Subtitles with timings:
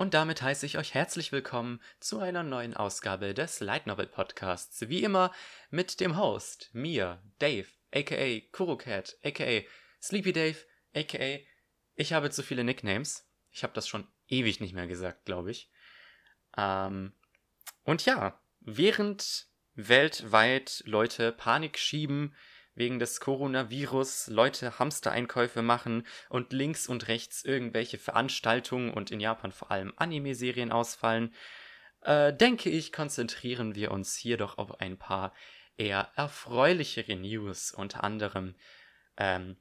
[0.00, 4.88] Und damit heiße ich euch herzlich willkommen zu einer neuen Ausgabe des Light Novel Podcasts.
[4.88, 5.30] Wie immer
[5.68, 9.60] mit dem Host, mir, Dave, aka Kurocat, aka
[10.00, 10.56] Sleepy Dave,
[10.96, 11.40] aka
[11.96, 13.28] ich habe zu viele Nicknames.
[13.50, 15.70] Ich habe das schon ewig nicht mehr gesagt, glaube ich.
[16.56, 17.12] Ähm,
[17.82, 22.34] und ja, während weltweit Leute Panik schieben,
[22.74, 29.52] wegen des Coronavirus Leute Hamstereinkäufe machen und links und rechts irgendwelche Veranstaltungen und in Japan
[29.52, 31.34] vor allem Anime-Serien ausfallen,
[32.02, 35.34] äh, denke ich, konzentrieren wir uns hier doch auf ein paar
[35.76, 38.54] eher erfreulichere News, unter anderem
[39.16, 39.56] ähm,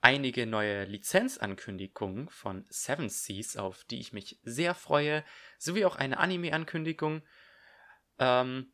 [0.00, 5.24] einige neue Lizenzankündigungen von Seven Seas, auf die ich mich sehr freue,
[5.58, 7.22] sowie auch eine Anime-Ankündigung.
[8.18, 8.72] Ähm,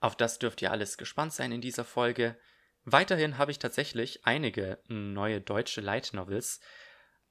[0.00, 2.36] auf das dürft ihr alles gespannt sein in dieser Folge.
[2.84, 6.60] Weiterhin habe ich tatsächlich einige neue deutsche Light Novels.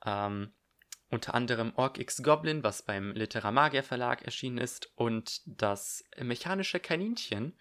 [0.05, 0.53] Ähm,
[1.09, 7.57] unter anderem Orc X Goblin, was beim Literamagier Verlag erschienen ist, und das mechanische Kaninchen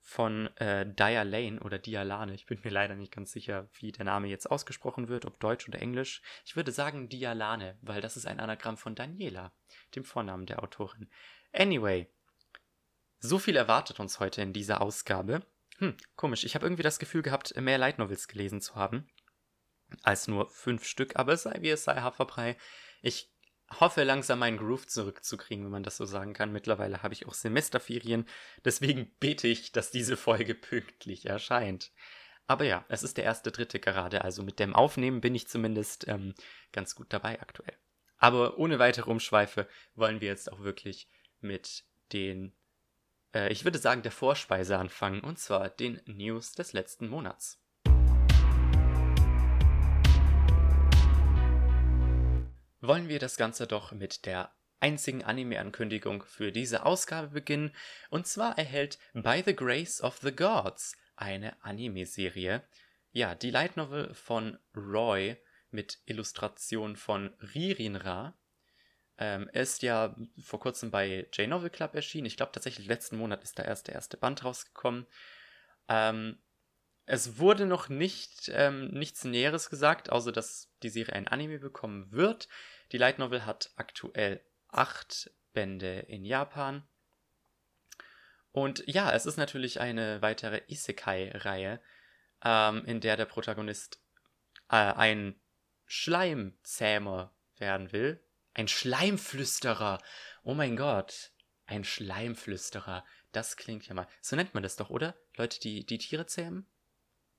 [0.00, 2.34] von äh, Dia Lane oder Dialane.
[2.34, 5.68] Ich bin mir leider nicht ganz sicher, wie der Name jetzt ausgesprochen wird, ob Deutsch
[5.68, 6.22] oder Englisch.
[6.46, 9.52] Ich würde sagen Dialane, weil das ist ein Anagramm von Daniela,
[9.94, 11.10] dem Vornamen der Autorin.
[11.52, 12.08] Anyway,
[13.18, 15.42] so viel erwartet uns heute in dieser Ausgabe.
[15.78, 16.44] Hm, komisch.
[16.44, 19.08] Ich habe irgendwie das Gefühl gehabt, mehr Light Novels gelesen zu haben.
[20.02, 22.56] Als nur fünf Stück, aber es sei wie es sei, Haferbrei.
[23.00, 23.32] Ich
[23.80, 26.52] hoffe langsam meinen Groove zurückzukriegen, wenn man das so sagen kann.
[26.52, 28.26] Mittlerweile habe ich auch Semesterferien,
[28.64, 31.92] deswegen bete ich, dass diese Folge pünktlich erscheint.
[32.46, 36.08] Aber ja, es ist der erste dritte gerade, also mit dem Aufnehmen bin ich zumindest
[36.08, 36.34] ähm,
[36.72, 37.76] ganz gut dabei aktuell.
[38.16, 41.08] Aber ohne weitere Umschweife wollen wir jetzt auch wirklich
[41.40, 42.57] mit den
[43.38, 47.60] äh, ich würde sagen, der Vorspeise anfangen, und zwar den News des letzten Monats.
[52.80, 57.74] Wollen wir das Ganze doch mit der einzigen Anime-Ankündigung für diese Ausgabe beginnen,
[58.10, 62.62] und zwar erhält By the Grace of the Gods eine Anime-Serie.
[63.10, 65.36] Ja, die Light Novel von Roy
[65.70, 68.34] mit Illustration von Ririnra
[69.18, 72.26] ähm, ist ja vor kurzem bei J-Novel Club erschienen.
[72.26, 75.06] Ich glaube tatsächlich letzten Monat ist da erst der erste Band rausgekommen.
[75.88, 76.38] Ähm,
[77.06, 82.12] es wurde noch nicht ähm, nichts Näheres gesagt, außer dass die Serie ein Anime bekommen
[82.12, 82.48] wird.
[82.92, 86.86] Die Light Novel hat aktuell acht Bände in Japan.
[88.52, 91.80] Und ja, es ist natürlich eine weitere Isekai-Reihe,
[92.44, 94.00] ähm, in der der Protagonist
[94.68, 95.40] äh, ein
[95.86, 98.22] Schleimzähmer werden will,
[98.58, 100.02] ein Schleimflüsterer.
[100.42, 101.30] Oh mein Gott.
[101.66, 103.04] Ein Schleimflüsterer.
[103.30, 104.08] Das klingt ja mal.
[104.20, 105.14] So nennt man das doch, oder?
[105.36, 106.66] Leute, die, die Tiere zähmen?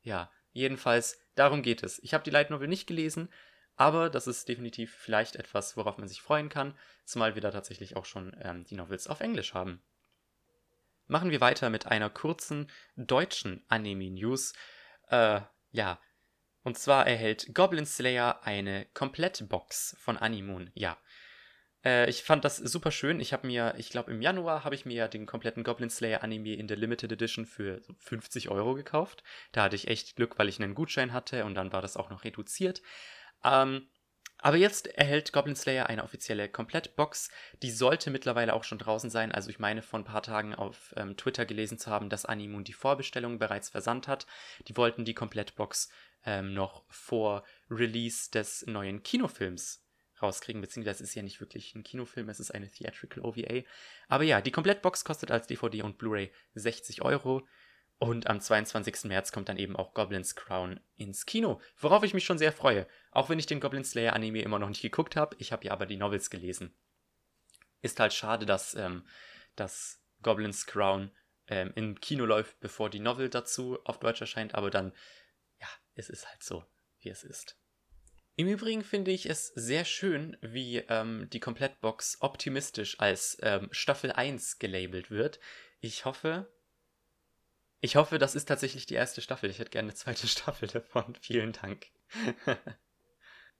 [0.01, 1.99] Ja, jedenfalls, darum geht es.
[2.03, 3.29] Ich habe die Light Novel nicht gelesen,
[3.75, 7.97] aber das ist definitiv vielleicht etwas, worauf man sich freuen kann, zumal wir da tatsächlich
[7.97, 9.81] auch schon ähm, die Novels auf Englisch haben.
[11.07, 14.53] Machen wir weiter mit einer kurzen deutschen Anime-News.
[15.09, 15.41] Äh,
[15.71, 15.99] ja,
[16.63, 20.71] und zwar erhält Goblin Slayer eine Komplettbox von Animoon.
[20.73, 20.97] Ja,
[21.85, 23.19] äh, ich fand das super schön.
[23.19, 26.23] Ich habe mir, ich glaube im Januar habe ich mir ja den kompletten Goblin Slayer
[26.23, 29.23] Anime in der Limited Edition für 50 Euro gekauft.
[29.51, 32.09] Da hatte ich echt Glück, weil ich einen Gutschein hatte und dann war das auch
[32.09, 32.81] noch reduziert.
[33.43, 33.87] Ähm,
[34.41, 37.29] aber jetzt erhält Goblin Slayer eine offizielle Komplettbox.
[37.61, 39.33] Die sollte mittlerweile auch schon draußen sein.
[39.33, 42.63] Also ich meine vor ein paar Tagen auf ähm, Twitter gelesen zu haben, dass Animoon
[42.63, 44.27] die Vorbestellung bereits versandt hat.
[44.67, 45.89] Die wollten die Komplettbox
[46.25, 49.83] ähm, noch vor Release des neuen Kinofilms
[50.21, 53.63] rauskriegen, beziehungsweise ist ja nicht wirklich ein Kinofilm, es ist eine Theatrical OVA.
[54.07, 57.47] Aber ja, die Komplettbox kostet als DVD und Blu-ray 60 Euro.
[57.99, 59.05] Und am 22.
[59.05, 62.87] März kommt dann eben auch Goblin's Crown ins Kino, worauf ich mich schon sehr freue.
[63.11, 65.73] Auch wenn ich den Goblin Slayer Anime immer noch nicht geguckt habe, ich habe ja
[65.73, 66.73] aber die Novels gelesen.
[67.81, 69.05] Ist halt schade, dass, ähm,
[69.57, 71.11] dass Goblin's Crown
[71.49, 74.93] ähm, im Kino läuft, bevor die Novel dazu auf Deutsch erscheint, aber dann,
[75.59, 76.63] ja, es ist halt so,
[76.99, 77.58] wie es ist.
[78.39, 84.13] Im Übrigen finde ich es sehr schön, wie ähm, die Komplettbox optimistisch als ähm, Staffel
[84.13, 85.41] 1 gelabelt wird.
[85.81, 86.49] Ich hoffe,
[87.81, 89.49] ich hoffe, das ist tatsächlich die erste Staffel.
[89.49, 91.17] Ich hätte gerne eine zweite Staffel davon.
[91.19, 91.87] Vielen Dank.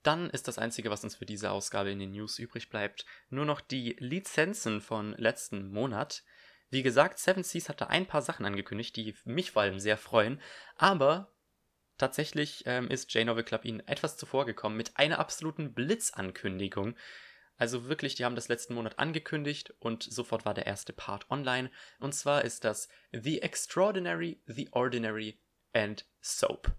[0.01, 3.43] Dann ist das Einzige, was uns für diese Ausgabe in den News übrig bleibt, nur
[3.43, 6.23] noch die Lizenzen von letzten Monat.
[6.69, 10.39] Wie gesagt, Seven Seas hatte ein paar Sachen angekündigt, die mich vor allem sehr freuen,
[10.77, 11.33] aber
[11.99, 16.95] Tatsächlich ähm, ist J-Novel Club ihnen etwas zuvor gekommen mit einer absoluten Blitzankündigung.
[17.57, 21.69] Also wirklich, die haben das letzten Monat angekündigt und sofort war der erste Part online.
[21.99, 25.41] Und zwar ist das The Extraordinary, The Ordinary
[25.73, 26.71] and Soap.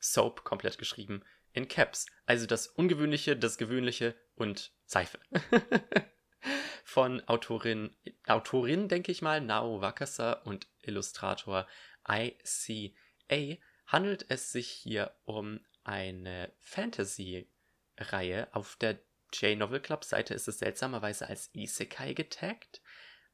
[0.00, 1.22] Soap komplett geschrieben
[1.52, 2.06] in Caps.
[2.26, 5.20] Also das Ungewöhnliche, das Gewöhnliche und Seife.
[6.84, 7.94] Von Autorin,
[8.26, 11.68] Autorin, denke ich mal, Nao Wakasa und Illustrator
[12.08, 18.48] ICA handelt es sich hier um eine Fantasy-Reihe.
[18.52, 19.00] Auf der
[19.32, 22.82] J-Novel Club-Seite ist es seltsamerweise als Isekai getaggt.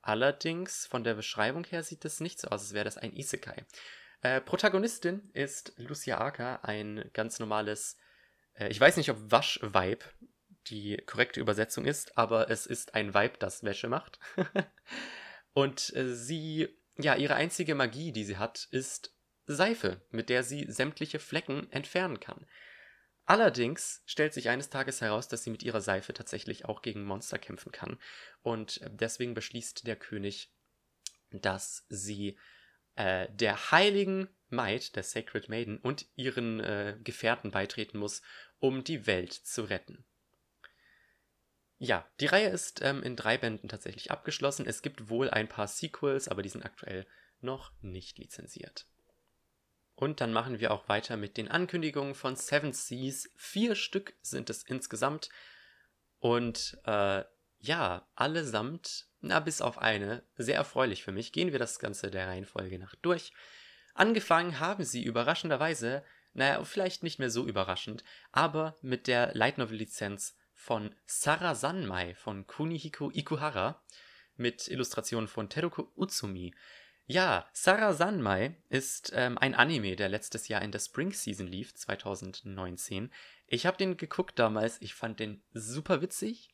[0.00, 3.64] Allerdings von der Beschreibung her sieht es nicht so aus, als wäre das ein Isekai.
[4.22, 7.96] Äh, Protagonistin ist Lucia Aka, ein ganz normales,
[8.54, 10.04] äh, ich weiß nicht, ob Wasch-Vibe
[10.68, 14.18] die korrekte Übersetzung ist, aber es ist ein Vibe, das Wäsche macht.
[15.52, 19.13] Und äh, sie, ja, ihre einzige Magie, die sie hat, ist
[19.46, 22.46] Seife, mit der sie sämtliche Flecken entfernen kann.
[23.26, 27.38] Allerdings stellt sich eines Tages heraus, dass sie mit ihrer Seife tatsächlich auch gegen Monster
[27.38, 27.98] kämpfen kann.
[28.42, 30.52] Und deswegen beschließt der König,
[31.30, 32.38] dass sie
[32.96, 38.20] äh, der heiligen Maid, der Sacred Maiden, und ihren äh, Gefährten beitreten muss,
[38.60, 40.04] um die Welt zu retten.
[41.78, 44.66] Ja, die Reihe ist ähm, in drei Bänden tatsächlich abgeschlossen.
[44.66, 47.06] Es gibt wohl ein paar Sequels, aber die sind aktuell
[47.40, 48.86] noch nicht lizenziert.
[49.96, 53.28] Und dann machen wir auch weiter mit den Ankündigungen von Seven Seas.
[53.36, 55.28] Vier Stück sind es insgesamt.
[56.18, 57.22] Und äh,
[57.60, 62.28] ja, allesamt, na bis auf eine, sehr erfreulich für mich, gehen wir das Ganze der
[62.28, 63.32] Reihenfolge nach durch.
[63.94, 68.02] Angefangen haben sie überraschenderweise, naja, vielleicht nicht mehr so überraschend,
[68.32, 73.82] aber mit der Light Novel Lizenz von Sara Sanmai von Kunihiko Ikuhara
[74.36, 76.54] mit Illustrationen von Teruko Utsumi.
[77.06, 81.74] Ja, Sara Sanmai ist ähm, ein Anime, der letztes Jahr in der Spring Season lief,
[81.74, 83.12] 2019.
[83.46, 86.50] Ich habe den geguckt damals, ich fand den super witzig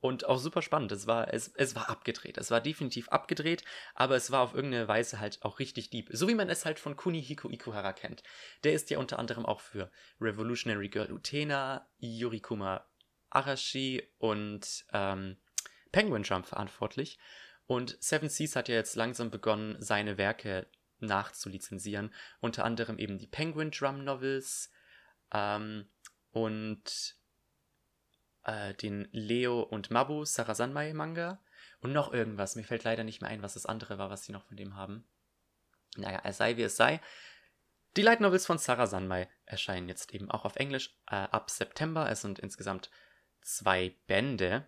[0.00, 0.92] und auch super spannend.
[0.92, 2.36] Es war, es, es war abgedreht.
[2.36, 3.64] Es war definitiv abgedreht,
[3.94, 6.10] aber es war auf irgendeine Weise halt auch richtig deep.
[6.12, 8.22] So wie man es halt von Kunihiko Ikuhara kennt.
[8.64, 9.90] Der ist ja unter anderem auch für
[10.20, 12.86] Revolutionary Girl Utena, Yurikuma
[13.30, 15.38] Arashi und ähm,
[15.92, 17.18] Penguin Jump verantwortlich.
[17.68, 20.66] Und Seven Seas hat ja jetzt langsam begonnen, seine Werke
[21.00, 22.12] nachzulizenzieren.
[22.40, 24.72] Unter anderem eben die Penguin Drum Novels
[25.32, 25.86] ähm,
[26.32, 27.14] und
[28.44, 31.40] äh, den Leo und Mabu Sarasanmai Manga.
[31.80, 32.56] Und noch irgendwas.
[32.56, 34.74] Mir fällt leider nicht mehr ein, was das andere war, was sie noch von dem
[34.74, 35.06] haben.
[35.96, 37.02] Naja, es sei wie es sei.
[37.98, 42.10] Die Light Novels von Sarah Sanmai erscheinen jetzt eben auch auf Englisch äh, ab September.
[42.10, 42.90] Es sind insgesamt
[43.42, 44.66] zwei Bände.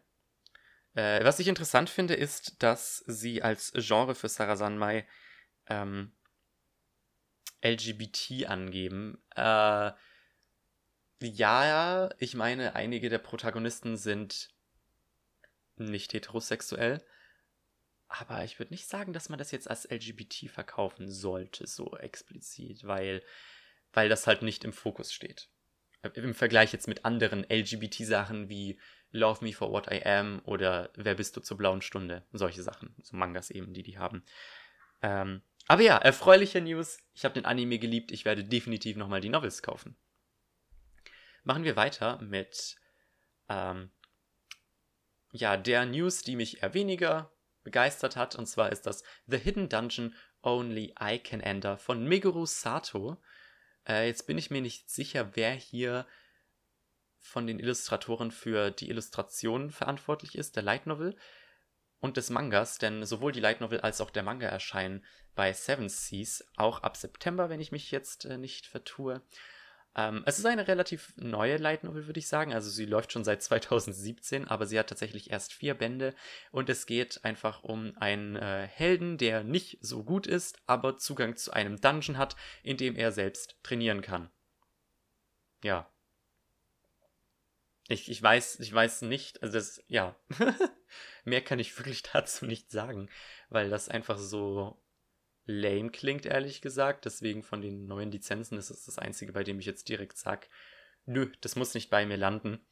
[0.95, 5.07] Äh, was ich interessant finde, ist, dass sie als Genre für Sarah Sanmai
[5.67, 6.13] ähm,
[7.63, 9.23] LGBT angeben.
[9.37, 9.93] Äh,
[11.23, 14.51] ja, ich meine, einige der Protagonisten sind
[15.77, 17.05] nicht heterosexuell.
[18.09, 22.85] Aber ich würde nicht sagen, dass man das jetzt als LGBT verkaufen sollte, so explizit,
[22.85, 23.23] weil,
[23.93, 25.49] weil das halt nicht im Fokus steht.
[26.15, 28.81] Im Vergleich jetzt mit anderen LGBT-Sachen wie
[29.13, 32.25] Love Me for What I Am oder Wer bist du zur blauen Stunde?
[32.33, 34.25] Solche Sachen, so Mangas eben, die die haben.
[35.03, 36.99] Ähm, aber ja, erfreuliche News.
[37.15, 38.11] Ich habe den Anime geliebt.
[38.13, 39.97] Ich werde definitiv nochmal die Novels kaufen.
[41.45, 42.77] Machen wir weiter mit
[43.49, 43.91] ähm,
[45.33, 48.35] ja, der News, die mich eher weniger begeistert hat.
[48.37, 53.21] Und zwar ist das The Hidden Dungeon Only I Can Ender von Meguru Sato.
[53.87, 56.07] Äh, jetzt bin ich mir nicht sicher, wer hier
[57.21, 61.17] von den Illustratoren für die Illustration verantwortlich ist, der Light Novel
[62.01, 65.89] und des Mangas, denn sowohl die Light Novel als auch der Manga erscheinen bei Seven
[65.89, 69.23] Seas, auch ab September, wenn ich mich jetzt äh, nicht vertue.
[69.97, 72.55] Ähm, es ist eine relativ neue Light Novel, würde ich sagen.
[72.55, 76.15] Also sie läuft schon seit 2017, aber sie hat tatsächlich erst vier Bände
[76.53, 81.37] und es geht einfach um einen äh, Helden, der nicht so gut ist, aber Zugang
[81.37, 84.31] zu einem Dungeon hat, in dem er selbst trainieren kann.
[85.63, 85.91] Ja,
[87.91, 90.15] ich, ich weiß, ich weiß nicht, also das, ja,
[91.25, 93.11] mehr kann ich wirklich dazu nicht sagen,
[93.49, 94.81] weil das einfach so
[95.45, 97.05] lame klingt, ehrlich gesagt.
[97.05, 100.47] Deswegen von den neuen Lizenzen ist es das einzige, bei dem ich jetzt direkt sage,
[101.05, 102.65] nö, das muss nicht bei mir landen.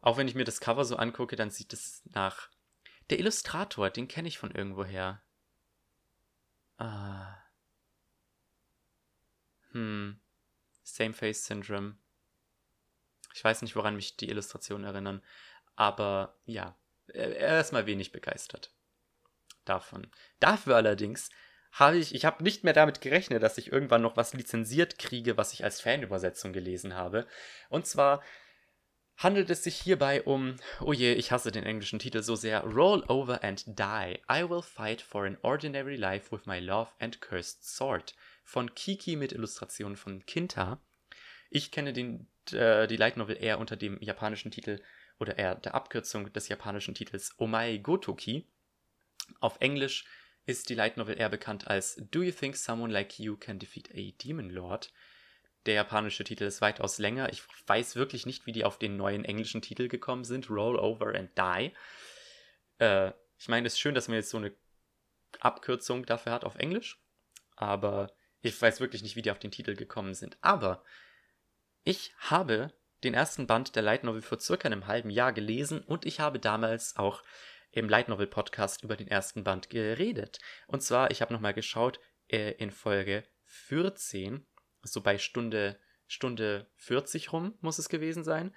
[0.00, 2.50] Auch wenn ich mir das Cover so angucke, dann sieht es nach.
[3.10, 5.22] Der Illustrator, den kenne ich von irgendwoher.
[6.78, 7.36] Ah.
[9.70, 10.20] Hm.
[10.82, 11.98] Same Face Syndrome.
[13.36, 15.22] Ich weiß nicht, woran mich die Illustrationen erinnern,
[15.74, 16.74] aber ja,
[17.08, 18.72] er ist mal wenig begeistert
[19.66, 20.10] davon.
[20.40, 21.28] Dafür allerdings
[21.70, 25.36] habe ich, ich habe nicht mehr damit gerechnet, dass ich irgendwann noch was lizenziert kriege,
[25.36, 27.26] was ich als Fanübersetzung gelesen habe.
[27.68, 28.22] Und zwar
[29.18, 33.04] handelt es sich hierbei um, oh je, ich hasse den englischen Titel so sehr, Roll
[33.08, 34.18] over and die.
[34.30, 38.14] I will fight for an ordinary life with my love and cursed sword.
[38.44, 40.80] Von Kiki mit Illustrationen von Kinta.
[41.50, 44.80] Ich kenne den, äh, die Light Novel eher unter dem japanischen Titel
[45.18, 48.46] oder eher der Abkürzung des japanischen Titels Omae Gotoki.
[49.40, 50.04] Auf Englisch
[50.44, 53.90] ist die Light Novel eher bekannt als Do You Think Someone Like You Can Defeat
[53.92, 54.92] a Demon Lord?
[55.66, 57.32] Der japanische Titel ist weitaus länger.
[57.32, 60.48] Ich weiß wirklich nicht, wie die auf den neuen englischen Titel gekommen sind.
[60.48, 61.72] Roll Over and Die.
[62.78, 64.54] Äh, ich meine, es ist schön, dass man jetzt so eine
[65.40, 67.02] Abkürzung dafür hat auf Englisch.
[67.56, 68.12] Aber
[68.42, 70.38] ich weiß wirklich nicht, wie die auf den Titel gekommen sind.
[70.40, 70.84] Aber
[71.86, 72.72] ich habe
[73.04, 76.40] den ersten Band der Light Novel vor circa einem halben Jahr gelesen und ich habe
[76.40, 77.22] damals auch
[77.70, 80.40] im Light Novel Podcast über den ersten Band geredet.
[80.66, 84.44] Und zwar, ich habe nochmal geschaut, äh, in Folge 14
[84.82, 85.78] so bei Stunde,
[86.08, 88.52] Stunde 40 rum muss es gewesen sein.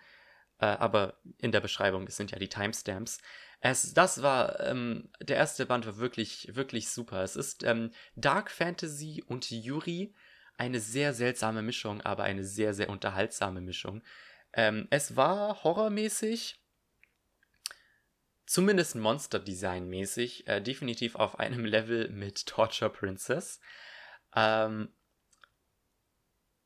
[0.57, 3.19] Äh, aber in der Beschreibung sind ja die Timestamps.
[3.59, 7.21] Es, das war, ähm, der erste Band war wirklich, wirklich super.
[7.23, 10.15] Es ist ähm, Dark Fantasy und Yuri.
[10.59, 14.03] Eine sehr seltsame Mischung, aber eine sehr, sehr unterhaltsame Mischung.
[14.51, 16.61] Ähm, es war horrormäßig,
[18.45, 23.61] zumindest Monster-Design-mäßig, äh, definitiv auf einem Level mit Torture Princess.
[24.35, 24.93] Ähm,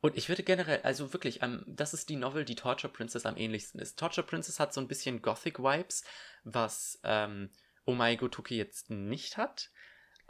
[0.01, 3.37] und ich würde generell, also wirklich, ähm, das ist die Novel, die Torture Princess am
[3.37, 3.99] ähnlichsten ist.
[3.99, 6.03] Torture Princess hat so ein bisschen Gothic-Vibes,
[6.43, 7.51] was ähm,
[7.85, 9.69] Omae Gotoki jetzt nicht hat.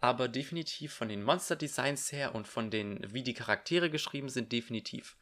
[0.03, 5.15] Aber definitiv von den Monster-Designs her und von den, wie die Charaktere geschrieben sind, definitiv.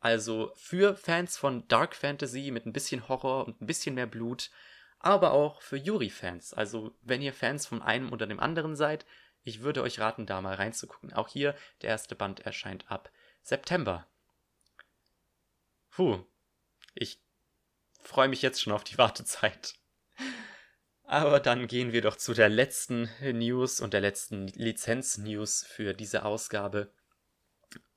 [0.00, 4.50] Also für Fans von Dark Fantasy mit ein bisschen Horror und ein bisschen mehr Blut,
[4.98, 6.54] aber auch für Yuri-Fans.
[6.54, 9.06] Also wenn ihr Fans von einem oder dem anderen seid,
[9.44, 11.12] ich würde euch raten, da mal reinzugucken.
[11.12, 13.12] Auch hier, der erste Band erscheint ab
[13.44, 14.08] September.
[15.90, 16.26] Puh,
[16.94, 17.20] ich
[18.02, 19.74] freue mich jetzt schon auf die Wartezeit.
[21.08, 26.24] Aber dann gehen wir doch zu der letzten News und der letzten Lizenz-News für diese
[26.24, 26.92] Ausgabe.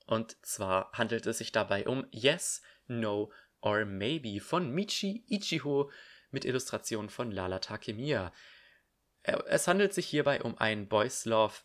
[0.05, 5.91] Und zwar handelt es sich dabei um Yes, No or Maybe von Michi Ichiho
[6.29, 8.31] mit Illustrationen von Lala Takemiya.
[9.23, 11.55] Es handelt sich hierbei um einen Boys Love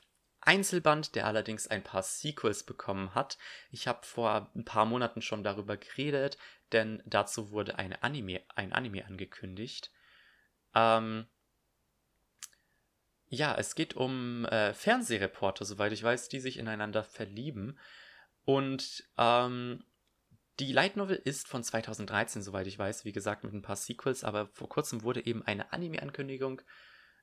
[0.40, 3.38] Einzelband, der allerdings ein paar Sequels bekommen hat.
[3.70, 6.38] Ich habe vor ein paar Monaten schon darüber geredet,
[6.72, 9.90] denn dazu wurde eine Anime, ein Anime angekündigt.
[10.74, 11.26] Ähm,
[13.34, 17.78] ja, es geht um äh, Fernsehreporter, soweit ich weiß, die sich ineinander verlieben.
[18.44, 19.84] Und ähm,
[20.60, 24.24] die Light Novel ist von 2013, soweit ich weiß, wie gesagt, mit ein paar Sequels,
[24.24, 26.62] aber vor kurzem wurde eben eine Anime-Ankündigung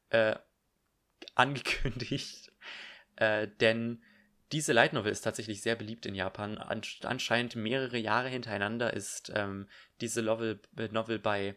[0.09, 0.35] äh,
[1.35, 2.51] angekündigt.
[3.15, 4.03] Äh, denn
[4.51, 6.57] diese Light Novel ist tatsächlich sehr beliebt in Japan.
[6.57, 9.69] An anscheinend mehrere Jahre hintereinander ist ähm,
[10.01, 10.59] diese Novel,
[10.91, 11.55] Novel bei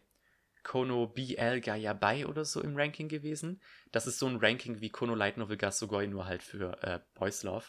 [0.65, 3.61] Kono BL Gayabai oder so im Ranking gewesen.
[3.93, 7.45] Das ist so ein Ranking wie Kono Light Novel Gasugoi, nur halt für äh, Boys
[7.45, 7.67] Love.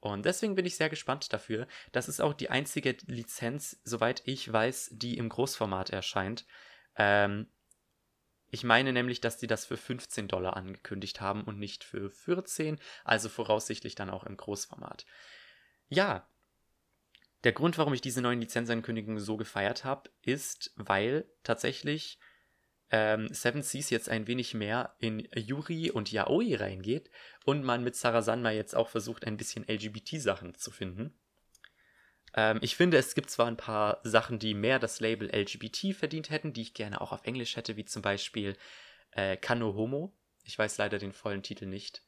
[0.00, 1.68] Und deswegen bin ich sehr gespannt dafür.
[1.92, 6.44] Das ist auch die einzige Lizenz, soweit ich weiß, die im Großformat erscheint.
[6.96, 7.46] Ähm,
[8.50, 12.80] ich meine nämlich, dass sie das für 15 Dollar angekündigt haben und nicht für 14,
[13.04, 15.06] also voraussichtlich dann auch im Großformat.
[15.88, 16.28] Ja,
[17.44, 22.18] der Grund, warum ich diese neuen Lizenzankündigungen so gefeiert habe, ist, weil tatsächlich
[22.90, 27.10] ähm, Seven Seas jetzt ein wenig mehr in Yuri und Yaoi reingeht
[27.44, 31.18] und man mit Sarasanma jetzt auch versucht, ein bisschen LGBT-Sachen zu finden.
[32.34, 36.30] Ähm, ich finde, es gibt zwar ein paar Sachen, die mehr das Label LGBT verdient
[36.30, 38.56] hätten, die ich gerne auch auf Englisch hätte, wie zum Beispiel
[39.12, 40.14] äh, Kano Homo.
[40.44, 42.02] Ich weiß leider den vollen Titel nicht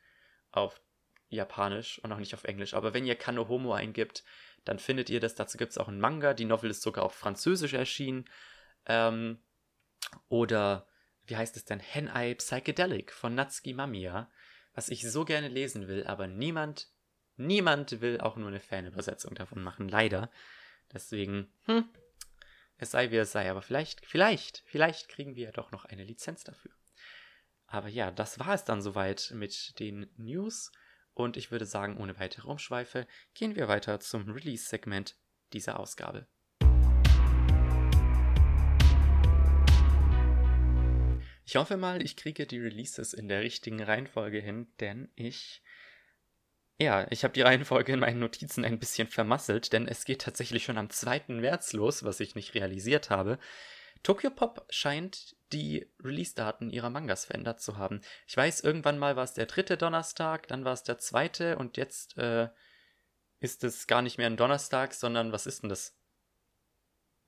[0.50, 0.80] auf
[1.28, 2.74] Japanisch und auch nicht auf Englisch.
[2.74, 4.22] Aber wenn ihr Kano Homo eingibt,
[4.64, 5.34] dann findet ihr das.
[5.34, 6.34] Dazu gibt es auch einen Manga.
[6.34, 8.24] Die Novel ist sogar auf Französisch erschienen.
[8.86, 9.38] Ähm,
[10.28, 10.86] oder
[11.26, 11.80] wie heißt es denn?
[11.80, 14.30] Henai Psychedelic von Natsuki Mamiya,
[14.74, 16.88] was ich so gerne lesen will, aber niemand
[17.36, 20.30] Niemand will auch nur eine Fanübersetzung davon machen, leider.
[20.92, 21.88] Deswegen, hm,
[22.78, 26.04] es sei wie es sei, aber vielleicht, vielleicht, vielleicht kriegen wir ja doch noch eine
[26.04, 26.70] Lizenz dafür.
[27.66, 30.70] Aber ja, das war es dann soweit mit den News.
[31.14, 35.16] Und ich würde sagen, ohne weitere Umschweife gehen wir weiter zum Release-Segment
[35.52, 36.26] dieser Ausgabe.
[41.46, 45.62] Ich hoffe mal, ich kriege die Releases in der richtigen Reihenfolge hin, denn ich
[46.80, 50.64] ja, ich habe die Reihenfolge in meinen Notizen ein bisschen vermasselt, denn es geht tatsächlich
[50.64, 51.24] schon am 2.
[51.28, 53.38] März los, was ich nicht realisiert habe.
[54.02, 58.00] Tokyo Pop scheint die Release-Daten ihrer Mangas verändert zu haben.
[58.26, 61.76] Ich weiß, irgendwann mal war es der dritte Donnerstag, dann war es der zweite und
[61.76, 62.48] jetzt äh,
[63.38, 65.96] ist es gar nicht mehr ein Donnerstag, sondern was ist denn das?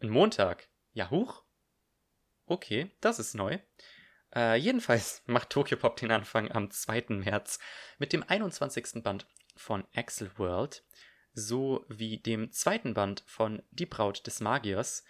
[0.00, 0.68] Ein Montag.
[0.92, 1.44] Ja, huch.
[2.46, 3.58] Okay, das ist neu.
[4.34, 7.06] Äh, jedenfalls macht Tokyo Pop den Anfang am 2.
[7.10, 7.60] März
[7.98, 9.02] mit dem 21.
[9.02, 10.84] Band von Axel World
[11.32, 15.04] sowie dem zweiten Band von Die Braut des Magiers.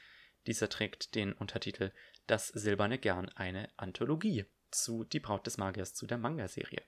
[0.46, 1.92] Dieser trägt den Untertitel
[2.26, 6.82] Das Silberne Gern, eine Anthologie zu Die Braut des Magiers, zu der Manga-Serie.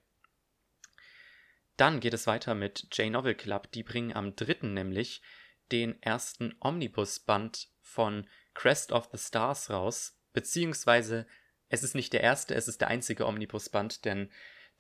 [1.76, 3.70] Dann geht es weiter mit J-Novel Club.
[3.72, 4.66] Die bringen am 3.
[4.66, 5.22] nämlich
[5.70, 10.18] den ersten Omnibus-Band von Crest of the Stars raus.
[10.32, 11.26] Beziehungsweise
[11.68, 14.30] es ist nicht der erste, es ist der einzige Omnibus-Band, denn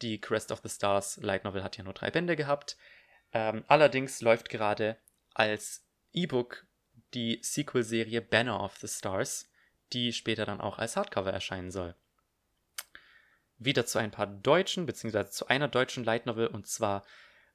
[0.02, 2.76] die Crest of the Stars Light Novel hat ja nur drei Bände gehabt.
[3.32, 4.96] Ähm, allerdings läuft gerade
[5.34, 6.66] als E-Book
[7.14, 9.50] die Sequel-Serie Banner of the Stars,
[9.92, 11.94] die später dann auch als Hardcover erscheinen soll
[13.58, 17.04] wieder zu ein paar deutschen, beziehungsweise zu einer deutschen Light Novel und zwar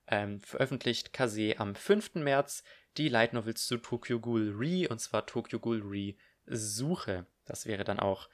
[0.08, 2.16] ähm, veröffentlicht Kase am 5.
[2.16, 2.64] März
[2.98, 7.26] die Light Novel zu Tokyo Ghoul Re und zwar Tokyo Ghoul Re Suche.
[7.46, 8.30] Das wäre dann auch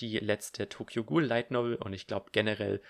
[0.00, 2.82] die letzte Tokyo Ghoul Light Novel und ich glaube generell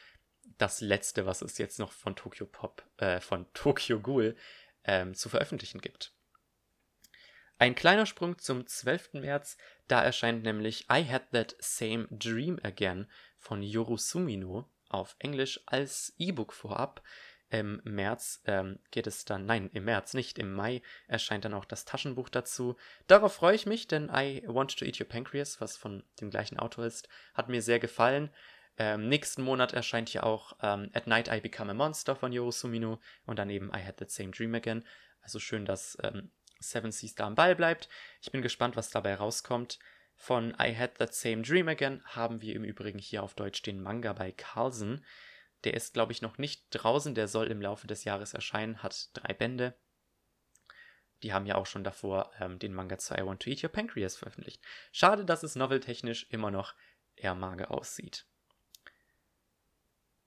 [0.59, 4.37] das letzte, was es jetzt noch von Tokyo Pop, äh, von Tokyo Ghoul
[4.83, 6.13] ähm, zu veröffentlichen gibt.
[7.57, 9.15] Ein kleiner Sprung zum 12.
[9.15, 9.57] März,
[9.89, 13.07] da erscheint nämlich I Had That Same Dream Again
[13.39, 17.03] von Yoru Sumino auf Englisch als E-Book vorab.
[17.51, 21.67] Im März ähm, geht es dann, nein, im März nicht, im Mai erscheint dann auch
[21.67, 22.77] das Taschenbuch dazu.
[23.07, 26.59] Darauf freue ich mich, denn I Want to Eat Your Pancreas, was von dem gleichen
[26.59, 28.31] Autor ist, hat mir sehr gefallen.
[28.77, 32.51] Ähm, nächsten Monat erscheint hier auch ähm, At Night I Become a Monster von Yoru
[32.51, 34.85] Sumino und dann eben I Had That Same Dream Again.
[35.21, 36.33] Also schön, dass ähm,
[36.71, 37.89] Seven Seas da am Ball bleibt.
[38.21, 39.79] Ich bin gespannt, was dabei rauskommt.
[40.17, 43.83] Von I Had That Same Dream Again haben wir im Übrigen hier auf Deutsch den
[43.83, 45.05] Manga bei Carlsen.
[45.65, 47.15] Der ist, glaube ich, noch nicht draußen.
[47.15, 49.75] Der soll im Laufe des Jahres erscheinen, hat drei Bände.
[51.23, 53.71] Die haben ja auch schon davor ähm, den Manga zu I Want to Eat Your
[53.71, 54.63] Pancreas veröffentlicht.
[54.93, 56.75] Schade, dass es noveltechnisch immer noch
[57.17, 58.27] eher mager aussieht.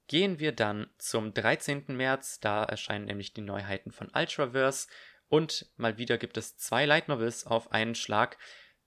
[0.08, 1.86] Gehen wir dann zum 13.
[1.90, 2.40] März.
[2.40, 4.88] Da erscheinen nämlich die Neuheiten von Ultraverse.
[5.30, 8.38] Und mal wieder gibt es zwei Light Novels auf einen Schlag.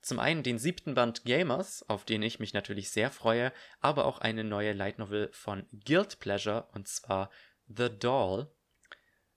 [0.00, 4.18] Zum einen den siebten Band Gamers, auf den ich mich natürlich sehr freue, aber auch
[4.18, 7.30] eine neue Light Novel von Guild Pleasure, und zwar
[7.66, 8.50] The Doll.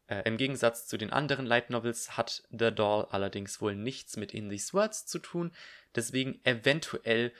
[0.08, 4.34] Äh, Im Gegensatz zu den anderen Light Novels hat The Doll allerdings wohl nichts mit
[4.34, 5.52] In These Words zu tun,
[5.96, 7.34] deswegen eventuell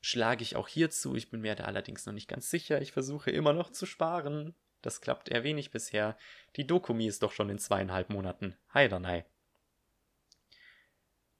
[0.00, 1.14] schlage ich auch hierzu.
[1.14, 2.80] Ich bin mir da allerdings noch nicht ganz sicher.
[2.80, 4.54] Ich versuche immer noch zu sparen.
[4.82, 6.16] Das klappt eher wenig bisher.
[6.56, 8.56] Die Dokumi ist doch schon in zweieinhalb Monaten.
[8.72, 9.24] Heidernei.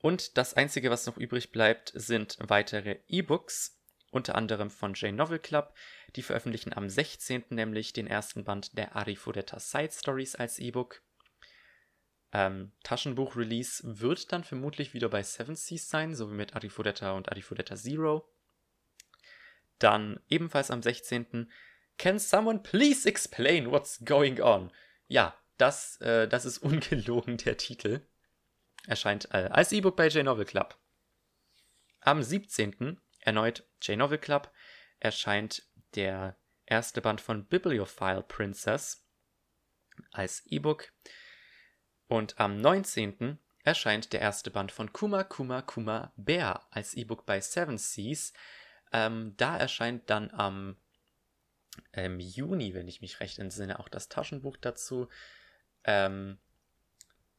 [0.03, 3.79] Und das Einzige, was noch übrig bleibt, sind weitere E-Books,
[4.11, 5.75] unter anderem von J Novel Club.
[6.17, 7.45] Die veröffentlichen am 16.
[7.51, 11.03] nämlich den ersten Band der Arifureta Side Stories als E-Book.
[12.33, 17.29] Ähm, Taschenbuch-Release wird dann vermutlich wieder bei Seven Seas sein, so wie mit Arifureta und
[17.29, 18.29] Arifureta Zero.
[19.79, 21.51] Dann ebenfalls am 16.
[22.01, 24.71] Can someone please explain what's going on?
[25.07, 28.01] Ja, das, äh, das ist ungelogen der Titel.
[28.87, 30.79] Erscheint äh, als E-Book bei J-Novel Club.
[32.01, 32.99] Am 17.
[33.19, 34.51] erneut J-Novel Club
[34.99, 35.63] erscheint
[35.95, 39.07] der erste Band von Bibliophile Princess
[40.11, 40.91] als E-Book.
[42.09, 43.39] Und am 19.
[43.63, 48.33] erscheint der erste Band von Kuma Kuma Kuma Bear als E-Book bei Seven Seas.
[48.91, 50.79] Ähm, da erscheint dann am
[51.93, 55.09] ähm, Juni, wenn ich mich recht entsinne, auch das Taschenbuch dazu.
[55.85, 56.39] Ähm,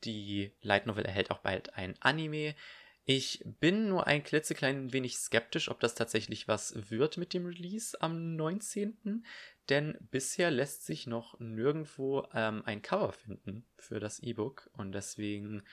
[0.04, 2.56] die Light Novel erhält auch bald ein Anime.
[3.04, 8.00] Ich bin nur ein klitzeklein wenig skeptisch, ob das tatsächlich was wird mit dem Release
[8.00, 9.26] am 19.
[9.70, 14.70] Denn bisher lässt sich noch nirgendwo ähm, ein Cover finden für das E-Book.
[14.74, 15.64] Und deswegen,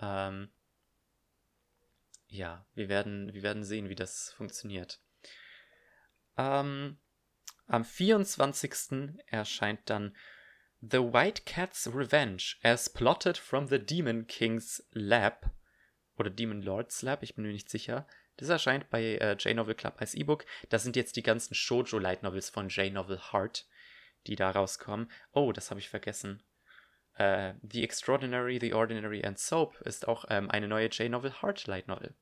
[0.00, 0.48] ähm,
[2.28, 5.00] ja, wir werden, wir werden sehen, wie das funktioniert.
[6.36, 6.98] Ähm,
[7.70, 9.20] am 24.
[9.26, 10.16] erscheint dann
[10.80, 15.50] The White Cat's Revenge as plotted from the Demon King's Lab
[16.16, 18.06] oder Demon Lord's Lab, ich bin mir nicht sicher.
[18.36, 20.46] Das erscheint bei äh, J-Novel Club als E-Book.
[20.70, 23.66] Das sind jetzt die ganzen Shoujo Light Novels von J-Novel Heart,
[24.26, 25.10] die da rauskommen.
[25.32, 26.42] Oh, das habe ich vergessen.
[27.14, 31.88] Äh, the Extraordinary, The Ordinary and Soap ist auch ähm, eine neue J-Novel Heart Light
[31.88, 32.14] Novel.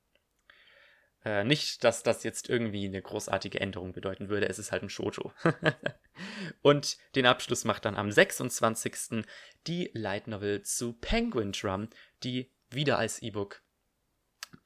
[1.25, 4.91] Äh, nicht, dass das jetzt irgendwie eine großartige Änderung bedeuten würde, es ist halt ein
[4.91, 5.33] Shoujo.
[6.63, 9.25] und den Abschluss macht dann am 26.
[9.67, 11.89] die Light Novel zu Penguin Drum,
[12.23, 13.63] die wieder als E-Book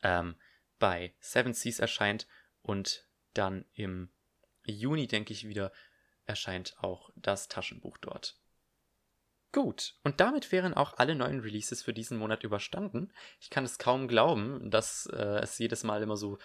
[0.02, 0.36] ähm,
[0.78, 2.26] bei Seven Seas erscheint
[2.60, 4.10] und dann im
[4.64, 5.72] Juni, denke ich, wieder
[6.24, 8.41] erscheint auch das Taschenbuch dort.
[9.52, 13.12] Gut, und damit wären auch alle neuen Releases für diesen Monat überstanden.
[13.38, 16.38] Ich kann es kaum glauben, dass äh, es jedes Mal immer so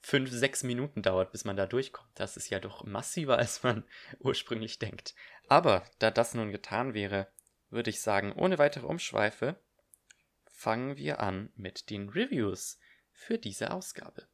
[0.00, 2.10] fünf, sechs Minuten dauert, bis man da durchkommt.
[2.14, 3.84] Das ist ja doch massiver, als man
[4.20, 5.14] ursprünglich denkt.
[5.48, 7.28] Aber da das nun getan wäre,
[7.68, 9.60] würde ich sagen, ohne weitere Umschweife,
[10.46, 12.78] fangen wir an mit den Reviews
[13.12, 14.26] für diese Ausgabe.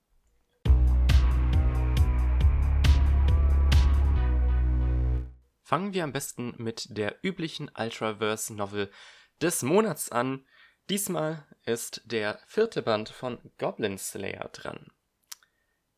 [5.64, 8.92] Fangen wir am besten mit der üblichen Ultraverse-Novel
[9.40, 10.46] des Monats an.
[10.90, 14.92] Diesmal ist der vierte Band von Goblin Slayer dran.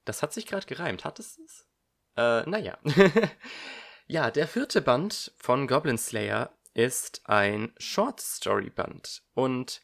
[0.04, 1.66] Das hat sich gerade gereimt, hat es es?
[2.16, 2.78] Äh, naja.
[4.06, 9.24] ja, der vierte Band von Goblin Slayer ist ein Short Story Band.
[9.34, 9.82] Und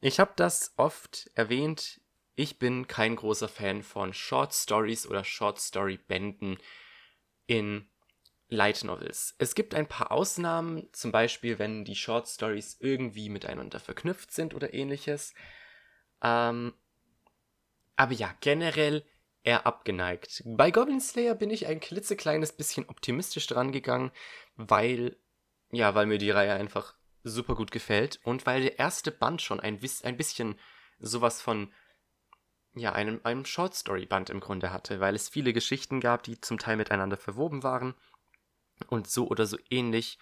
[0.00, 2.00] ich habe das oft erwähnt,
[2.36, 6.58] ich bin kein großer Fan von Short Stories oder Short Story Bänden
[7.46, 7.90] in
[8.48, 9.34] Light Novels.
[9.38, 14.54] Es gibt ein paar Ausnahmen, zum Beispiel, wenn die Short Stories irgendwie miteinander verknüpft sind
[14.54, 15.34] oder ähnliches.
[16.22, 16.74] Ähm,
[17.96, 19.04] aber ja, generell
[19.42, 20.42] eher abgeneigt.
[20.44, 24.12] Bei Goblin Slayer bin ich ein klitzekleines bisschen optimistisch dran gegangen,
[24.56, 25.16] weil,
[25.70, 29.58] ja, weil mir die Reihe einfach super gut gefällt und weil der erste Band schon
[29.58, 30.58] ein, ein bisschen
[31.00, 31.72] sowas von
[32.74, 36.40] ja, einem, einem Short Story Band im Grunde hatte, weil es viele Geschichten gab, die
[36.40, 37.94] zum Teil miteinander verwoben waren
[38.88, 40.18] und so oder so ähnlich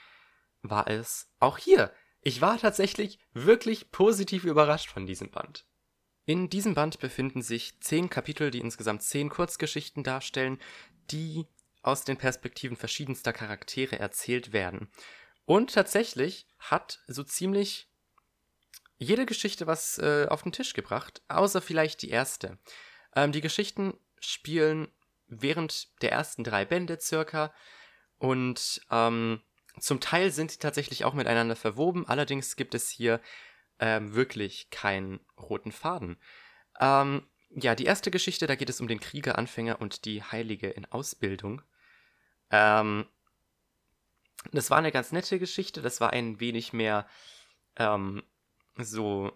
[0.62, 1.92] war es auch hier.
[2.22, 5.66] Ich war tatsächlich wirklich positiv überrascht von diesem Band.
[6.26, 10.58] In diesem Band befinden sich zehn Kapitel, die insgesamt zehn Kurzgeschichten darstellen,
[11.10, 11.46] die
[11.82, 14.88] aus den Perspektiven verschiedenster Charaktere erzählt werden.
[15.44, 17.90] Und tatsächlich hat so ziemlich
[18.96, 22.58] jede Geschichte was äh, auf den Tisch gebracht, außer vielleicht die erste.
[23.14, 24.88] Ähm, die Geschichten spielen
[25.26, 27.52] während der ersten drei Bände circa
[28.18, 29.40] und ähm,
[29.78, 33.20] zum Teil sind sie tatsächlich auch miteinander verwoben, allerdings gibt es hier
[33.78, 36.16] ähm, wirklich keinen roten Faden.
[36.80, 40.84] Ähm, ja, die erste Geschichte, da geht es um den Kriegeranfänger und die Heilige in
[40.86, 41.62] Ausbildung.
[42.50, 43.06] Ähm,
[44.52, 47.06] das war eine ganz nette Geschichte, das war ein wenig mehr
[47.76, 48.22] ähm,
[48.76, 49.32] so,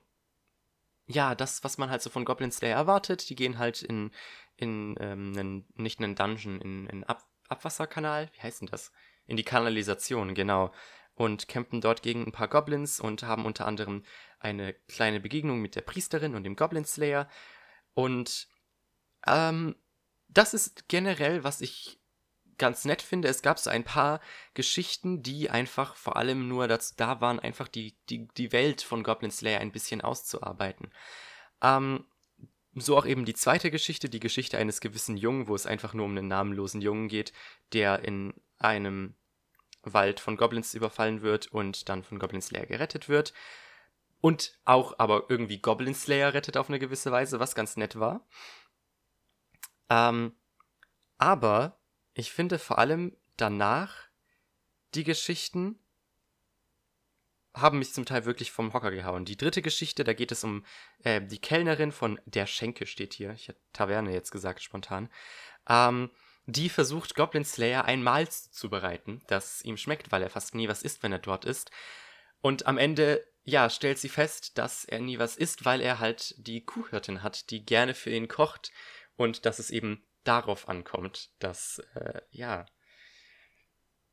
[1.07, 3.29] ja, das, was man halt so von Goblin Slayer erwartet.
[3.31, 4.11] Die gehen halt in,
[4.57, 8.93] in ähm, einen, nicht einen Dungeon, in einen Ab Abwasserkanal, wie heißt denn das?
[9.27, 10.73] In die Kanalisation, genau.
[11.15, 14.05] Und campen dort gegen ein paar Goblins und haben unter anderem
[14.39, 17.29] eine kleine Begegnung mit der Priesterin und dem Goblin Slayer.
[17.95, 18.49] Und
[19.27, 19.75] ähm,
[20.29, 21.99] das ist generell, was ich
[22.59, 23.29] ganz nett finde.
[23.29, 24.21] Es gab so ein paar
[24.55, 29.03] Geschichten, die einfach vor allem nur dazu da waren, einfach die, die, die Welt von
[29.03, 30.93] Goblin Slayer ein bisschen auszuarbeiten.
[31.63, 32.05] Ähm,
[32.81, 36.05] so auch eben die zweite Geschichte, die Geschichte eines gewissen Jungen, wo es einfach nur
[36.05, 37.33] um einen namenlosen Jungen geht,
[37.73, 39.15] der in einem
[39.83, 43.33] Wald von Goblins überfallen wird und dann von Goblin Slayer gerettet wird.
[44.21, 48.27] Und auch aber irgendwie Goblin Slayer rettet auf eine gewisse Weise, was ganz nett war.
[49.89, 50.33] Ähm,
[51.19, 51.79] aber
[52.15, 54.09] ich finde vor allem danach
[54.95, 55.79] die Geschichten
[57.61, 59.25] haben mich zum Teil wirklich vom Hocker gehauen.
[59.25, 60.65] Die dritte Geschichte, da geht es um
[61.05, 63.33] äh, die Kellnerin von Der Schenke steht hier.
[63.33, 65.11] Ich hätte Taverne jetzt gesagt, spontan.
[65.69, 66.11] Ähm,
[66.47, 70.69] die versucht, Goblin Slayer ein Mahl zu bereiten, das ihm schmeckt, weil er fast nie
[70.69, 71.71] was isst, wenn er dort ist.
[72.41, 76.35] Und am Ende, ja, stellt sie fest, dass er nie was isst, weil er halt
[76.39, 78.73] die Kuhhirtin hat, die gerne für ihn kocht.
[79.17, 82.67] Und dass es eben darauf ankommt, dass, äh, ja,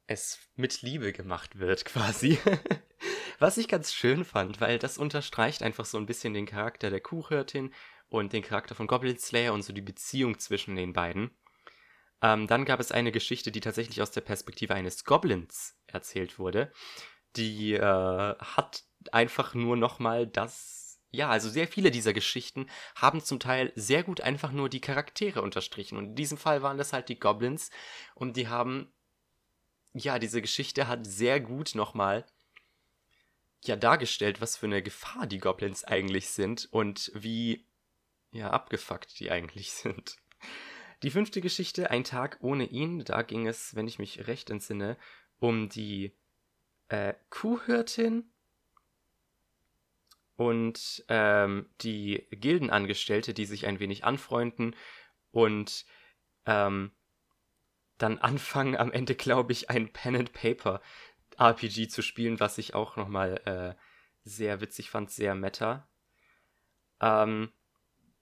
[0.08, 2.38] es mit Liebe gemacht wird, quasi.
[3.40, 7.02] Was ich ganz schön fand, weil das unterstreicht einfach so ein bisschen den Charakter der
[7.02, 7.74] Kuhhirtin
[8.10, 11.32] und den Charakter von Goblin Slayer und so die Beziehung zwischen den beiden.
[12.22, 16.72] Ähm, dann gab es eine Geschichte, die tatsächlich aus der Perspektive eines Goblins erzählt wurde.
[17.36, 21.00] Die äh, hat einfach nur nochmal das.
[21.12, 25.42] Ja, also sehr viele dieser Geschichten haben zum Teil sehr gut einfach nur die Charaktere
[25.42, 25.98] unterstrichen.
[25.98, 27.70] Und in diesem Fall waren das halt die Goblins.
[28.16, 28.92] Und die haben.
[29.94, 32.26] Ja, diese Geschichte hat sehr gut nochmal
[33.68, 37.66] ja dargestellt, was für eine Gefahr die Goblins eigentlich sind und wie
[38.32, 40.18] ja abgefuckt die eigentlich sind.
[41.04, 44.98] Die fünfte Geschichte, Ein Tag ohne ihn, da ging es, wenn ich mich recht entsinne,
[45.40, 46.16] um die
[46.88, 48.32] äh, Kuhhirtin
[50.36, 54.76] und ähm, die Gildenangestellte, die sich ein wenig anfreunden
[55.32, 55.86] und
[56.46, 56.92] ähm,
[57.98, 60.82] dann anfangen, am Ende, glaube ich, ein Pen and Paper
[61.38, 63.82] RPG zu spielen, was ich auch nochmal äh,
[64.24, 65.88] sehr witzig fand, sehr meta.
[67.02, 67.52] Ähm,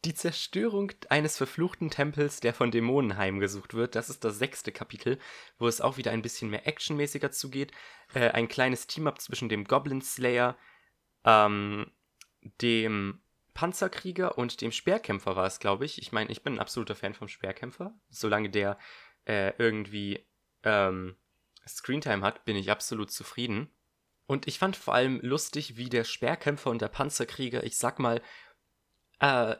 [0.05, 5.17] die Zerstörung eines verfluchten Tempels, der von Dämonen heimgesucht wird, das ist das sechste Kapitel,
[5.57, 7.71] wo es auch wieder ein bisschen mehr actionmäßiger zugeht.
[8.13, 10.57] Äh, ein kleines Team-Up zwischen dem Goblin Slayer,
[11.23, 11.89] ähm,
[12.61, 13.21] dem
[13.53, 16.01] Panzerkrieger und dem Speerkämpfer war es, glaube ich.
[16.01, 17.93] Ich meine, ich bin ein absoluter Fan vom Speerkämpfer.
[18.09, 18.77] Solange der
[19.25, 20.25] äh, irgendwie
[20.63, 21.15] ähm,
[21.67, 23.69] Screentime hat, bin ich absolut zufrieden.
[24.25, 28.21] Und ich fand vor allem lustig, wie der Speerkämpfer und der Panzerkrieger, ich sag mal,
[29.19, 29.55] äh,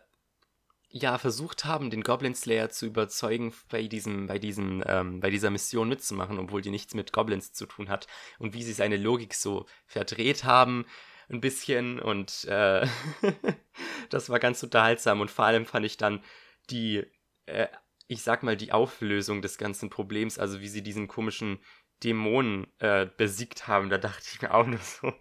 [0.90, 5.50] ja versucht haben, den Goblin Slayer zu überzeugen, bei diesem, bei diesem, ähm, bei dieser
[5.50, 8.08] Mission mitzumachen, obwohl die nichts mit Goblins zu tun hat.
[8.38, 10.86] Und wie sie seine Logik so verdreht haben,
[11.30, 12.00] ein bisschen.
[12.00, 12.88] Und äh,
[14.10, 15.20] das war ganz unterhaltsam.
[15.20, 16.24] Und vor allem fand ich dann
[16.70, 17.04] die,
[17.48, 17.68] äh,
[18.08, 21.60] ich sag mal die Auflösung des ganzen Problems, also wie sie diesen komischen
[22.04, 25.14] Dämonen äh, besiegt haben, da dachte ich mir auch nur so,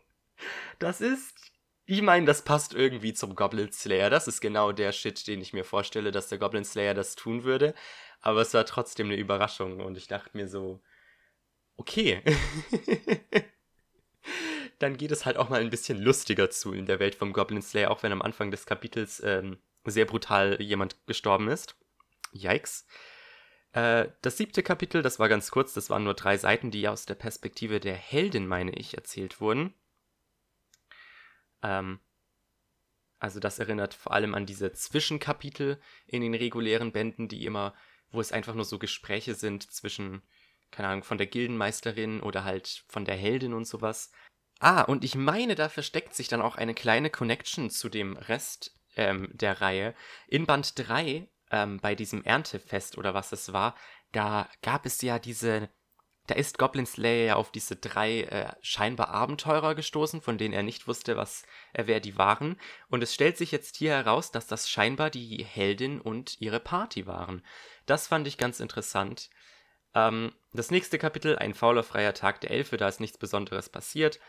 [0.79, 1.53] das ist
[1.85, 4.09] ich meine, das passt irgendwie zum Goblin Slayer.
[4.09, 7.45] Das ist genau der Shit, den ich mir vorstelle, dass der Goblin Slayer das tun
[7.45, 7.75] würde.
[8.21, 10.81] Aber es war trotzdem eine Überraschung und ich dachte mir so,
[11.77, 12.23] okay.
[14.79, 17.62] Dann geht es halt auch mal ein bisschen lustiger zu in der Welt vom Goblin
[17.62, 21.77] Slayer, auch wenn am Anfang des Kapitels ähm, sehr brutal jemand gestorben ist.
[22.33, 22.87] Yikes.
[23.73, 27.07] Äh, das siebte Kapitel, das war ganz kurz, das waren nur drei Seiten, die aus
[27.07, 29.75] der Perspektive der Heldin, meine ich, erzählt wurden.
[31.63, 32.01] Ähm,
[33.19, 37.75] also das erinnert vor allem an diese Zwischenkapitel in den regulären Bänden, die immer,
[38.11, 40.23] wo es einfach nur so Gespräche sind zwischen,
[40.71, 44.11] keine Ahnung, von der Gildenmeisterin oder halt von der Heldin und sowas.
[44.59, 48.77] Ah, und ich meine, da versteckt sich dann auch eine kleine Connection zu dem Rest
[48.97, 49.95] ähm, der Reihe.
[50.29, 53.77] In Band 3, ähm, bei diesem Erntefest oder was es war,
[54.11, 55.69] da gab es ja diese
[56.27, 60.62] da ist Goblin Slayer ja auf diese drei äh, scheinbar Abenteurer gestoßen, von denen er
[60.62, 62.61] nicht wusste, was äh, wer die waren.
[62.88, 67.07] Und es stellt sich jetzt hier heraus, dass das scheinbar die Heldin und ihre Party
[67.07, 67.45] waren.
[67.87, 69.31] Das fand ich ganz interessant.
[69.95, 74.21] Ähm, das nächste Kapitel, ein fauler freier Tag der Elfe, da ist nichts Besonderes passiert.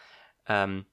[0.48, 0.88] Ähm,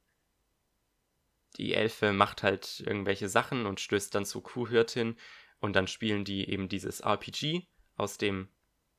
[1.57, 5.17] die Elfe macht halt irgendwelche Sachen und stößt dann zur Kuhhirtin
[5.61, 8.49] und dann spielen die eben dieses RPG aus dem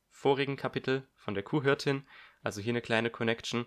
[0.10, 2.08] vorigen Kapitel von der Kuhhirtin,
[2.43, 3.65] also hier eine kleine Connection.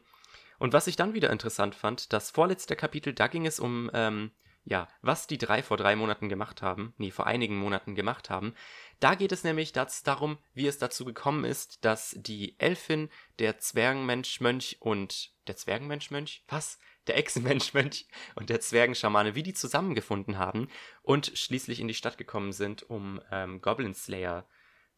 [0.59, 4.31] Und was ich dann wieder interessant fand, das vorletzte Kapitel, da ging es um, ähm,
[4.65, 8.55] ja, was die drei vor drei Monaten gemacht haben, nee, vor einigen Monaten gemacht haben.
[9.01, 14.79] Da geht es nämlich darum, wie es dazu gekommen ist, dass die Elfin, der Zwergenmensch-Mönch
[14.81, 16.45] und der Zwergenmensch-Mönch?
[16.49, 16.79] Was?
[17.07, 20.69] Der Echsenmensch-Mönch und der Zwergenschamane, wie die zusammengefunden haben
[21.03, 24.47] und schließlich in die Stadt gekommen sind, um ähm, Goblin Slayer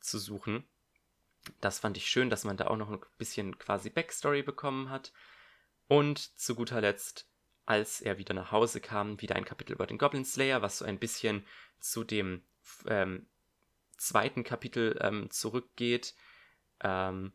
[0.00, 0.64] zu suchen.
[1.60, 5.12] Das fand ich schön, dass man da auch noch ein bisschen quasi Backstory bekommen hat.
[5.88, 7.28] Und zu guter Letzt,
[7.64, 10.84] als er wieder nach Hause kam, wieder ein Kapitel über den Goblin Slayer, was so
[10.84, 11.46] ein bisschen
[11.78, 12.42] zu dem
[12.86, 13.26] ähm,
[13.96, 16.14] zweiten Kapitel ähm, zurückgeht,
[16.80, 17.32] ähm,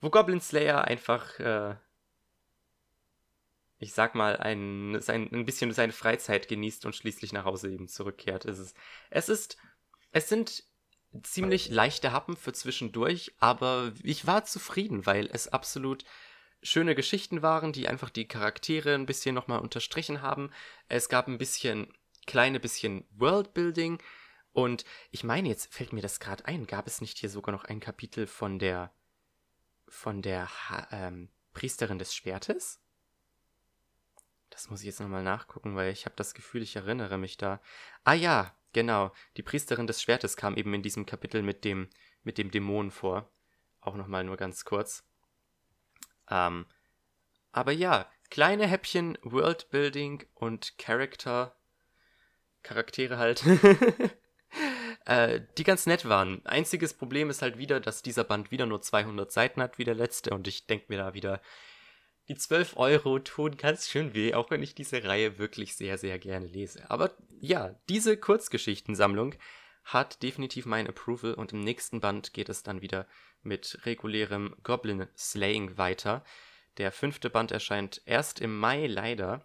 [0.00, 1.76] wo Goblin Slayer einfach, äh,
[3.78, 7.88] ich sag mal, ein, sein, ein bisschen seine Freizeit genießt und schließlich nach Hause eben
[7.88, 8.44] zurückkehrt.
[8.44, 8.76] Es ist,
[9.10, 9.56] es ist,
[10.12, 10.64] es sind
[11.22, 16.04] ziemlich leichte Happen für zwischendurch, aber ich war zufrieden, weil es absolut
[16.62, 20.50] schöne Geschichten waren, die einfach die Charaktere ein bisschen nochmal unterstrichen haben.
[20.88, 21.92] Es gab ein bisschen,
[22.26, 23.98] kleine bisschen Worldbuilding
[24.52, 27.64] und ich meine, jetzt fällt mir das gerade ein, gab es nicht hier sogar noch
[27.64, 28.92] ein Kapitel von der,
[29.88, 30.48] von der
[30.90, 32.80] ähm, Priesterin des Schwertes?
[34.54, 37.60] Das muss ich jetzt nochmal nachgucken, weil ich habe das Gefühl, ich erinnere mich da.
[38.04, 41.88] Ah ja, Genau, die Priesterin des Schwertes kam eben in diesem Kapitel mit dem,
[42.24, 43.30] mit dem Dämon vor.
[43.80, 45.04] Auch nochmal nur ganz kurz.
[46.28, 46.66] Ähm,
[47.52, 51.54] aber ja, kleine Häppchen, Worldbuilding und Character,
[52.64, 53.44] Charaktere halt,
[55.06, 56.44] äh, die ganz nett waren.
[56.44, 59.94] Einziges Problem ist halt wieder, dass dieser Band wieder nur 200 Seiten hat wie der
[59.94, 61.40] letzte und ich denke mir da wieder,
[62.28, 66.18] die 12 Euro tun ganz schön weh, auch wenn ich diese Reihe wirklich sehr, sehr
[66.18, 66.90] gerne lese.
[66.90, 69.34] Aber ja, diese Kurzgeschichtensammlung
[69.84, 73.06] hat definitiv mein Approval und im nächsten Band geht es dann wieder
[73.42, 76.24] mit regulärem Goblin Slaying weiter.
[76.78, 79.44] Der fünfte Band erscheint erst im Mai leider.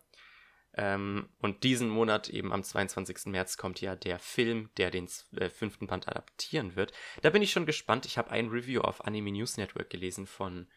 [0.74, 3.26] Ähm, und diesen Monat, eben am 22.
[3.26, 6.94] März, kommt ja der Film, der den äh, fünften Band adaptieren wird.
[7.22, 8.06] Da bin ich schon gespannt.
[8.06, 10.68] Ich habe ein Review auf Anime News Network gelesen von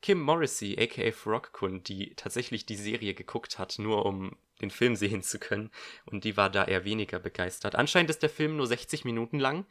[0.00, 5.22] Kim Morrissey, aka Frogkun, die tatsächlich die Serie geguckt hat, nur um den Film sehen
[5.22, 5.70] zu können.
[6.04, 7.74] Und die war da eher weniger begeistert.
[7.74, 9.66] Anscheinend ist der Film nur 60 Minuten lang.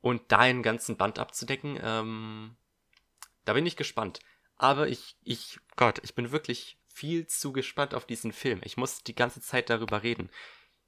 [0.00, 2.56] Und da einen ganzen Band abzudecken, ähm,
[3.44, 4.20] da bin ich gespannt.
[4.56, 8.60] Aber ich, ich, Gott, ich bin wirklich viel zu gespannt auf diesen Film.
[8.62, 10.30] Ich muss die ganze Zeit darüber reden.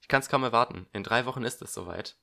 [0.00, 0.86] Ich kann es kaum erwarten.
[0.92, 2.16] In drei Wochen ist es soweit.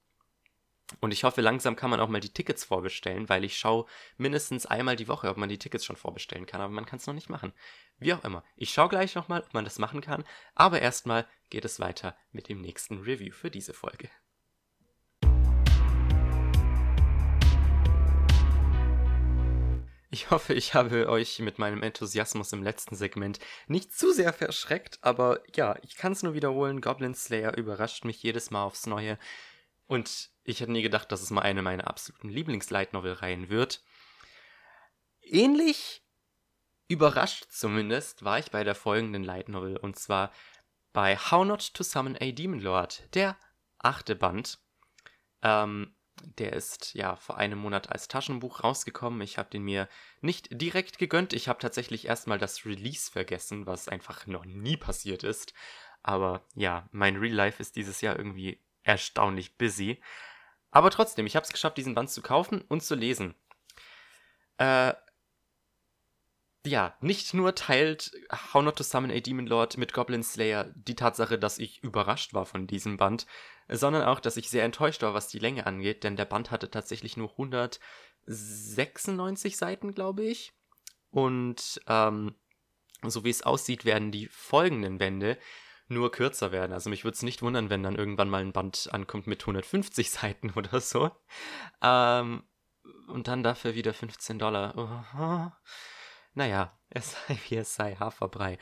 [1.00, 3.86] Und ich hoffe, langsam kann man auch mal die Tickets vorbestellen, weil ich schaue
[4.18, 7.08] mindestens einmal die Woche, ob man die Tickets schon vorbestellen kann, aber man kann es
[7.08, 7.54] noch nicht machen.
[7.98, 8.44] Wie auch immer.
[8.56, 12.50] Ich schaue gleich nochmal, ob man das machen kann, aber erstmal geht es weiter mit
[12.50, 14.10] dem nächsten Review für diese Folge.
[20.12, 25.00] Ich hoffe, ich habe euch mit meinem Enthusiasmus im letzten Segment nicht zu sehr verschreckt,
[25.02, 29.18] aber ja, ich kann es nur wiederholen, Goblin Slayer überrascht mich jedes Mal aufs Neue
[29.88, 33.84] Und ich hätte nie gedacht, dass es mal eine meiner absoluten Lieblings-Light Novel-Reihen wird.
[35.22, 36.04] Ähnlich
[36.88, 40.32] überrascht zumindest war ich bei der folgenden Light Novel und zwar
[40.94, 43.38] bei How Not to Summon a Demon Lord, der
[43.80, 44.60] achte Band.
[45.42, 45.96] Ähm,
[46.38, 49.22] der ist ja vor einem Monat als Taschenbuch rausgekommen.
[49.22, 49.90] Ich habe den mir
[50.22, 51.34] nicht direkt gegönnt.
[51.34, 55.54] Ich habe tatsächlich erstmal das Release vergessen, was einfach noch nie passiert ist.
[56.04, 60.02] Aber ja, mein Real Life ist dieses Jahr irgendwie erstaunlich busy.
[60.72, 63.36] Aber trotzdem, ich habe es geschafft, diesen Band zu kaufen und zu lesen.
[64.58, 64.94] Äh,
[66.66, 68.12] ja, nicht nur teilt
[68.54, 72.34] How Not to Summon a Demon Lord mit Goblin Slayer die Tatsache, dass ich überrascht
[72.34, 73.26] war von diesem Band,
[73.68, 76.72] sondern auch, dass ich sehr enttäuscht war, was die Länge angeht, denn der Band hatte
[76.72, 80.54] tatsächlich nur 196 Seiten, glaube ich.
[81.12, 82.36] Und ähm,
[83.04, 85.38] so wie es aussieht, werden die folgenden Bände
[85.88, 86.74] nur kürzer werden.
[86.74, 90.12] Also mich würde es nicht wundern, wenn dann irgendwann mal ein Band ankommt mit 150
[90.12, 91.12] Seiten oder so.
[91.82, 92.44] Ähm,
[93.08, 94.74] und dann dafür wieder 15 Dollar.
[94.78, 95.52] Oh,
[96.34, 98.58] naja, es sei wie es sei, Haferbrei.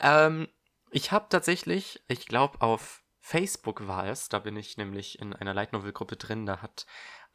[0.00, 0.48] Ähm,
[0.90, 5.54] ich habe tatsächlich, ich glaube auf Facebook war es, da bin ich nämlich in einer
[5.54, 6.86] Light Novel Gruppe drin, da hat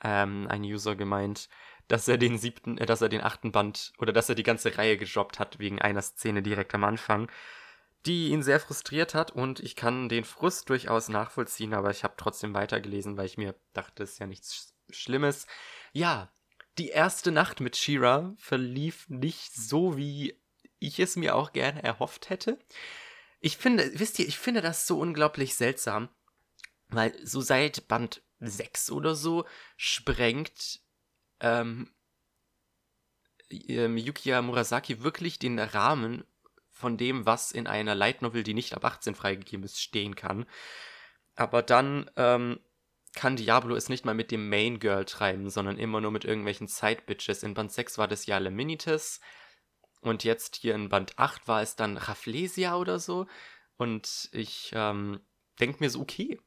[0.03, 1.49] ähm, ein User gemeint,
[1.87, 4.77] dass er den siebten, äh, dass er den achten Band oder dass er die ganze
[4.77, 7.29] Reihe gejobbt hat wegen einer Szene direkt am Anfang,
[8.05, 12.15] die ihn sehr frustriert hat und ich kann den Frust durchaus nachvollziehen, aber ich habe
[12.17, 15.47] trotzdem weitergelesen, weil ich mir dachte, es ist ja nichts Schlimmes.
[15.91, 16.31] Ja,
[16.77, 20.39] die erste Nacht mit Shira verlief nicht so, wie
[20.79, 22.57] ich es mir auch gerne erhofft hätte.
[23.41, 26.09] Ich finde, wisst ihr, ich finde das so unglaublich seltsam,
[26.87, 30.81] weil so seit Band 6 oder so sprengt
[31.41, 31.91] ähm,
[33.49, 36.23] ähm, Yukiya Murasaki wirklich den Rahmen
[36.79, 40.45] von dem, was in einer Light Novel, die nicht ab 18 freigegeben ist, stehen kann.
[41.35, 42.59] Aber dann ähm,
[43.15, 46.67] kann Diablo es nicht mal mit dem Main Girl treiben, sondern immer nur mit irgendwelchen
[46.67, 47.43] Side Bitches.
[47.43, 49.19] In Band 6 war das ja Leminitas
[49.99, 53.27] und jetzt hier in Band 8 war es dann Rafflesia oder so.
[53.75, 55.19] Und ich ähm,
[55.59, 56.39] denke mir so, okay,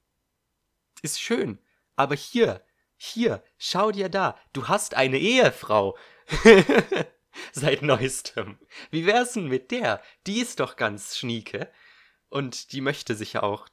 [1.03, 1.59] ist schön.
[1.95, 2.64] Aber hier,
[2.97, 5.97] hier, schau dir da, du hast eine Ehefrau.
[7.53, 8.59] Seit neuestem.
[8.90, 10.03] Wie wär's denn mit der?
[10.27, 11.71] Die ist doch ganz schnieke.
[12.29, 13.68] Und die möchte sich ja auch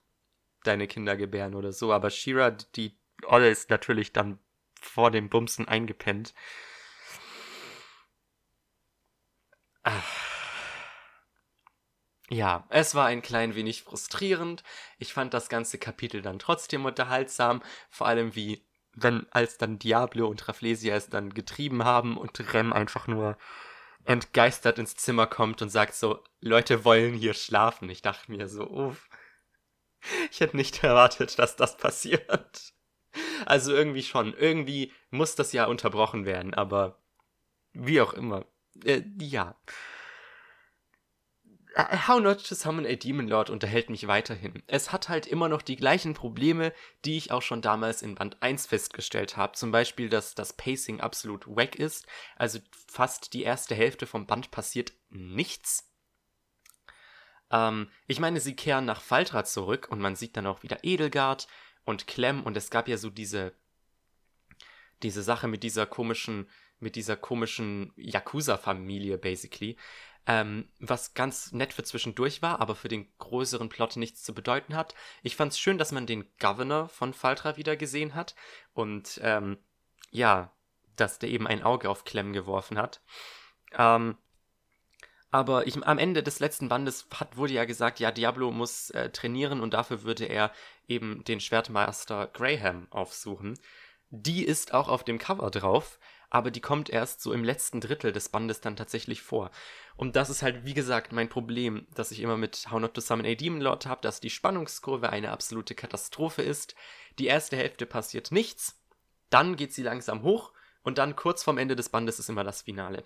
[0.64, 1.94] deine Kinder gebären oder so.
[1.94, 4.40] Aber Shira, die Olle ist natürlich dann
[4.82, 6.34] vor dem Bumsen eingepennt.
[12.30, 14.64] Ja, es war ein klein wenig frustrierend.
[15.00, 18.64] Ich fand das ganze Kapitel dann trotzdem unterhaltsam, vor allem wie
[19.02, 23.38] wenn als dann Diablo und Rafflesia es dann getrieben haben und Rem einfach nur
[24.06, 27.90] entgeistert ins Zimmer kommt und sagt so, Leute wollen hier schlafen.
[27.90, 29.10] Ich dachte mir so, uff.
[30.32, 32.74] Ich hätte nicht erwartet, dass das passiert.
[33.46, 34.34] Also irgendwie schon.
[34.34, 37.00] Irgendwie muss das ja unterbrochen werden, aber
[37.74, 38.46] wie auch immer.
[38.86, 39.56] Äh, ja.
[41.76, 44.64] How Not to Summon a Demon Lord unterhält mich weiterhin.
[44.66, 46.74] Es hat halt immer noch die gleichen Probleme,
[47.06, 49.54] die ich auch schon damals in Band 1 festgestellt habe.
[49.54, 52.08] Zum Beispiel, dass das Pacing absolut wack ist.
[52.38, 55.92] Also fast die erste Hälfte vom Band passiert nichts.
[57.52, 61.48] Ähm, ich meine, sie kehren nach Faltra zurück und man sieht dann auch wieder Edelgard
[61.86, 63.54] und Clem und es gab ja so diese,
[65.04, 69.76] diese Sache mit dieser komischen mit dieser komischen Yakuza-Familie, basically.
[70.32, 74.76] Ähm, was ganz nett für zwischendurch war, aber für den größeren Plot nichts zu bedeuten
[74.76, 74.94] hat.
[75.24, 78.36] Ich fand es schön, dass man den Governor von Faltra wieder gesehen hat
[78.76, 79.58] und ähm,
[80.12, 80.52] ja,
[80.96, 83.02] dass der eben ein Auge auf Clem geworfen hat.
[83.76, 84.18] Ähm,
[85.32, 89.10] aber ich, am Ende des letzten Bandes hat, wurde ja gesagt, ja, Diablo muss äh,
[89.10, 90.52] trainieren und dafür würde er
[90.88, 93.58] eben den Schwertmeister Graham aufsuchen.
[94.12, 95.98] Die ist auch auf dem Cover drauf
[96.30, 99.52] aber die kommt erst so im letzten Drittel des Bandes dann tatsächlich vor.
[99.96, 103.02] Und das ist halt, wie gesagt, mein Problem, dass ich immer mit How Not to
[103.02, 106.76] Summon a Demon Lord habe, dass die Spannungskurve eine absolute Katastrophe ist.
[107.18, 108.80] Die erste Hälfte passiert nichts,
[109.30, 110.52] dann geht sie langsam hoch
[110.84, 113.04] und dann kurz vorm Ende des Bandes ist immer das Finale.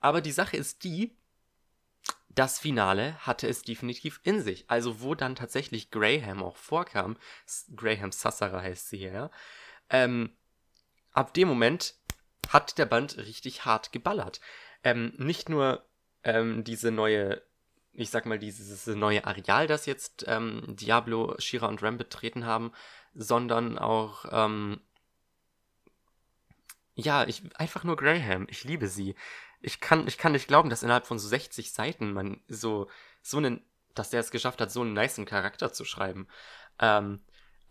[0.00, 1.16] Aber die Sache ist die,
[2.28, 4.64] das Finale hatte es definitiv in sich.
[4.68, 7.16] Also wo dann tatsächlich Graham auch vorkam,
[7.76, 9.30] Graham Sassara heißt sie hier, ja,
[9.90, 10.30] ähm,
[11.12, 11.94] ab dem Moment
[12.48, 14.40] hat der Band richtig hart geballert.
[14.84, 15.84] Ähm, nicht nur
[16.24, 17.42] ähm, diese neue,
[17.92, 22.72] ich sag mal, dieses neue Areal, das jetzt ähm, Diablo, Shira und Ram betreten haben,
[23.14, 24.80] sondern auch, ähm,
[26.94, 28.46] ja, ich, einfach nur Graham.
[28.50, 29.14] Ich liebe sie.
[29.60, 32.88] Ich kann, ich kann nicht glauben, dass innerhalb von so 60 Seiten man so,
[33.22, 33.64] so einen,
[33.94, 36.28] dass der es geschafft hat, so einen niceen Charakter zu schreiben.
[36.78, 37.20] Ähm,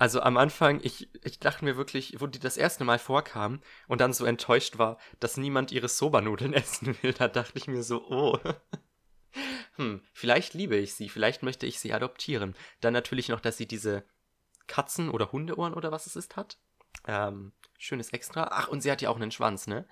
[0.02, 4.02] Also am Anfang, ich, ich dachte mir wirklich, wo die das erste Mal vorkam und
[4.02, 8.04] dann so enttäuscht war, dass niemand ihre Soba-Nudeln essen will, da dachte ich mir so,
[8.10, 8.40] oh.
[9.76, 12.56] hm, vielleicht liebe ich sie, vielleicht möchte ich sie adoptieren.
[12.80, 14.04] Dann natürlich noch, dass sie diese
[14.66, 16.58] Katzen- oder Hundeohren oder was es ist hat.
[17.06, 18.50] Ähm, schönes Extra.
[18.52, 19.88] Ach, und sie hat ja auch einen Schwanz, ne?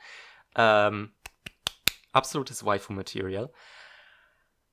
[0.56, 1.14] Ähm,
[2.14, 3.54] absolutes Waifu-Material.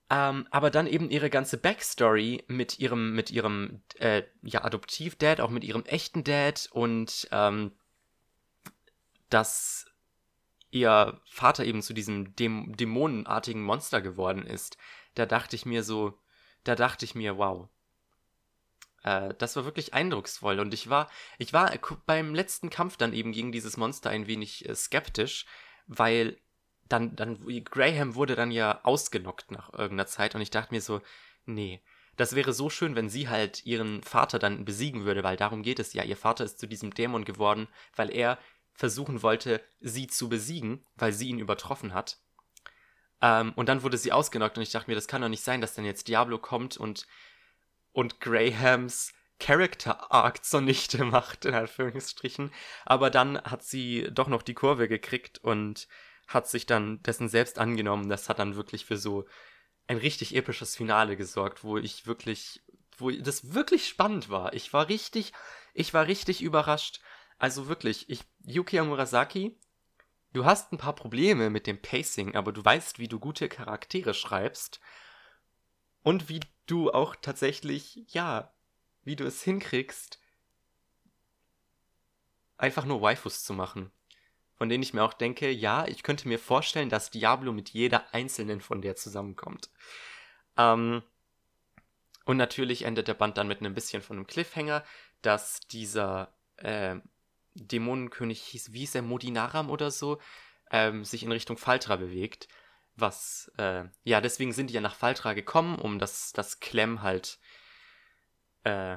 [0.08, 5.50] Ähm, aber dann eben ihre ganze Backstory mit ihrem, mit ihrem äh, ja, Adoptiv-Dad, auch
[5.50, 7.72] mit ihrem echten Dad und ähm,
[9.30, 9.86] dass
[10.70, 14.76] ihr Vater eben zu diesem Däm dämonenartigen Monster geworden ist.
[15.14, 16.18] Da dachte ich mir so,
[16.62, 17.68] da dachte ich mir, wow.
[19.02, 21.72] Äh, das war wirklich eindrucksvoll und ich war, ich war
[22.06, 25.46] beim letzten Kampf dann eben gegen dieses Monster ein wenig äh, skeptisch,
[25.86, 26.38] weil
[26.88, 31.00] dann, dann, Graham wurde dann ja ausgenockt nach irgendeiner Zeit und ich dachte mir so,
[31.44, 31.82] nee,
[32.16, 35.78] das wäre so schön, wenn sie halt ihren Vater dann besiegen würde, weil darum geht
[35.78, 36.02] es ja.
[36.02, 38.38] Ihr Vater ist zu diesem Dämon geworden, weil er
[38.72, 42.18] versuchen wollte, sie zu besiegen, weil sie ihn übertroffen hat.
[43.20, 45.60] Ähm, und dann wurde sie ausgenockt und ich dachte mir, das kann doch nicht sein,
[45.60, 47.06] dass dann jetzt Diablo kommt und,
[47.92, 52.50] und Grahams Character Arc zunichte macht, in Anführungsstrichen.
[52.84, 55.88] Aber dann hat sie doch noch die Kurve gekriegt und
[56.26, 58.08] hat sich dann dessen selbst angenommen.
[58.08, 59.26] Das hat dann wirklich für so
[59.86, 62.62] ein richtig episches Finale gesorgt, wo ich wirklich,
[62.98, 64.52] wo das wirklich spannend war.
[64.52, 65.32] Ich war richtig,
[65.74, 67.00] ich war richtig überrascht.
[67.38, 69.56] Also wirklich, ich, Yuki Murasaki,
[70.32, 74.14] du hast ein paar Probleme mit dem Pacing, aber du weißt, wie du gute Charaktere
[74.14, 74.80] schreibst.
[76.02, 78.52] Und wie du auch tatsächlich, ja,
[79.04, 80.20] wie du es hinkriegst,
[82.56, 83.92] einfach nur Waifus zu machen
[84.56, 88.12] von denen ich mir auch denke, ja, ich könnte mir vorstellen, dass Diablo mit jeder
[88.12, 89.70] einzelnen von der zusammenkommt.
[90.56, 91.02] Ähm,
[92.24, 94.84] und natürlich endet der Band dann mit einem bisschen von einem Cliffhanger,
[95.22, 96.96] dass dieser äh,
[97.54, 100.18] Dämonenkönig hieß, wie hieß er, Modinaram oder so,
[100.70, 102.48] ähm, sich in Richtung Faltra bewegt.
[102.96, 107.38] Was, äh, ja, deswegen sind die ja nach Faltra gekommen, um das, das Clem halt
[108.64, 108.96] äh,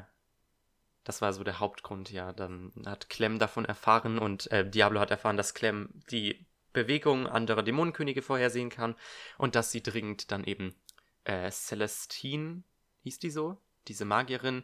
[1.10, 2.34] das war so der Hauptgrund, ja.
[2.34, 7.64] Dann hat Clem davon erfahren und äh, Diablo hat erfahren, dass Clem die Bewegung anderer
[7.64, 8.94] Dämonenkönige vorhersehen kann
[9.40, 10.76] und dass sie dringend dann eben
[11.24, 12.62] äh, Celestine,
[13.02, 13.58] hieß die so,
[13.88, 14.64] diese Magierin,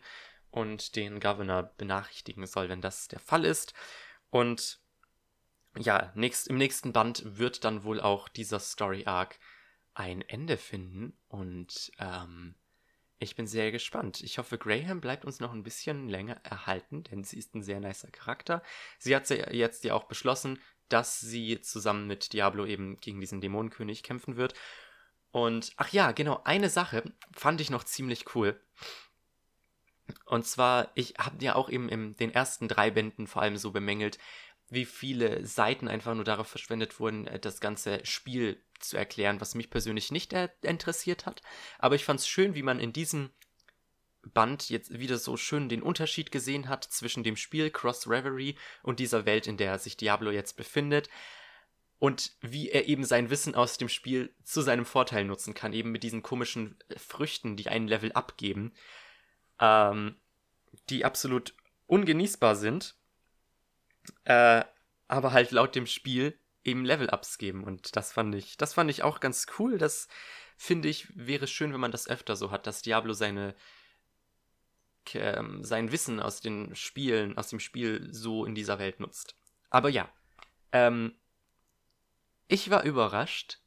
[0.52, 3.74] und den Governor benachrichtigen soll, wenn das der Fall ist.
[4.30, 4.80] Und
[5.80, 9.40] ja, nächst, im nächsten Band wird dann wohl auch dieser Story Arc
[9.96, 12.54] ein Ende finden und ähm,
[13.26, 14.22] ich bin sehr gespannt.
[14.22, 17.80] Ich hoffe, Graham bleibt uns noch ein bisschen länger erhalten, denn sie ist ein sehr
[17.80, 18.64] nicer Charakter.
[19.00, 24.04] Sie hat jetzt ja auch beschlossen, dass sie zusammen mit Diablo eben gegen diesen Dämonenkönig
[24.04, 24.54] kämpfen wird.
[25.32, 28.62] Und ach ja, genau, eine Sache fand ich noch ziemlich cool.
[30.26, 33.72] Und zwar, ich habe ja auch eben in den ersten drei Bänden vor allem so
[33.72, 34.20] bemängelt,
[34.70, 39.56] wie viele Seiten einfach nur darauf verschwendet wurden, äh, das ganze Spiel zu erklären, was
[39.56, 41.42] mich persönlich nicht interessiert hat.
[41.80, 43.32] Aber ich fand es schön, wie man in diesem
[44.34, 49.00] Band jetzt wieder so schön den Unterschied gesehen hat zwischen dem Spiel Cross Reverie und
[49.00, 51.10] dieser Welt, in der sich Diablo jetzt befindet.
[52.00, 55.92] Und wie er eben sein Wissen aus dem Spiel zu seinem Vorteil nutzen kann, eben
[55.92, 58.74] mit diesen komischen äh, Früchten, die einen Level abgeben,
[59.60, 60.16] ähm,
[60.90, 61.56] die absolut
[61.88, 62.96] ungenießbar sind
[64.26, 64.64] äh,
[65.08, 67.64] aber halt laut dem Spiel eben Level-Ups geben.
[67.64, 69.78] Und das fand ich, das fand ich auch ganz cool.
[69.78, 70.10] Das
[70.58, 73.56] finde ich, wäre schön, wenn man das öfter so hat, dass Diablo seine
[75.14, 79.36] ähm, sein Wissen aus den Spielen, aus dem Spiel so in dieser Welt nutzt.
[79.70, 80.10] Aber ja,
[80.72, 81.14] ähm,
[82.48, 83.60] ich war überrascht.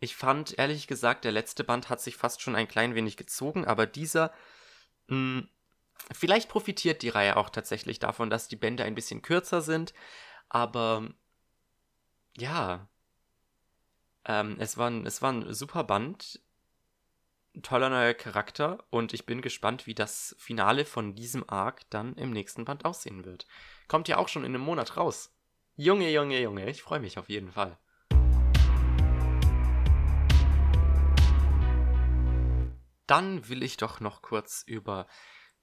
[0.00, 3.66] Ich fand, ehrlich gesagt, der letzte Band hat sich fast schon ein klein wenig gezogen,
[3.66, 4.32] aber dieser
[5.08, 5.48] mh, mm,
[6.10, 9.94] Vielleicht profitiert die Reihe auch tatsächlich davon, dass die Bände ein bisschen kürzer sind,
[10.52, 11.08] aber
[12.36, 12.86] ja,
[14.26, 16.42] ähm, es, war ein, es war ein super Band,
[17.56, 22.14] ein toller neuer Charakter und ich bin gespannt, wie das Finale von diesem Arc dann
[22.16, 23.46] im nächsten Band aussehen wird.
[23.88, 25.34] Kommt ja auch schon in einem Monat raus.
[25.74, 27.78] Junge, Junge, Junge, ich freue mich auf jeden Fall.
[33.06, 35.06] Dann will ich doch noch kurz über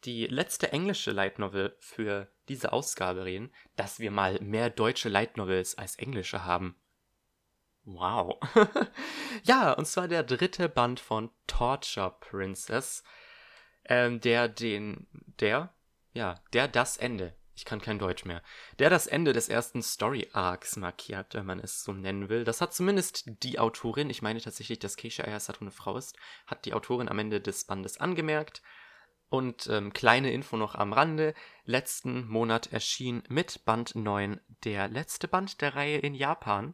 [0.04, 5.38] die letzte englische Light Novel für diese Ausgabe reden, dass wir mal mehr deutsche Light
[5.38, 6.76] Novels als englische haben.
[7.86, 8.40] Wow.
[9.44, 13.04] ja, und zwar der dritte Band von Torture Princess,
[13.86, 15.08] ähm, der den,
[15.40, 15.74] der,
[16.14, 18.44] ja, der das Ende, ich kann kein Deutsch mehr,
[18.78, 22.44] der das Ende des ersten Story Arcs markiert, wenn man es so nennen will.
[22.44, 26.66] Das hat zumindest die Autorin, ich meine tatsächlich, dass Keisha Ayasatu eine Frau ist, hat
[26.66, 28.62] die Autorin am Ende des Bandes angemerkt.
[29.30, 31.36] Und ähm, kleine Info noch am Rande.
[31.64, 36.74] Letzten Monat erschien mit Band 9 der letzte Band der Reihe in Japan.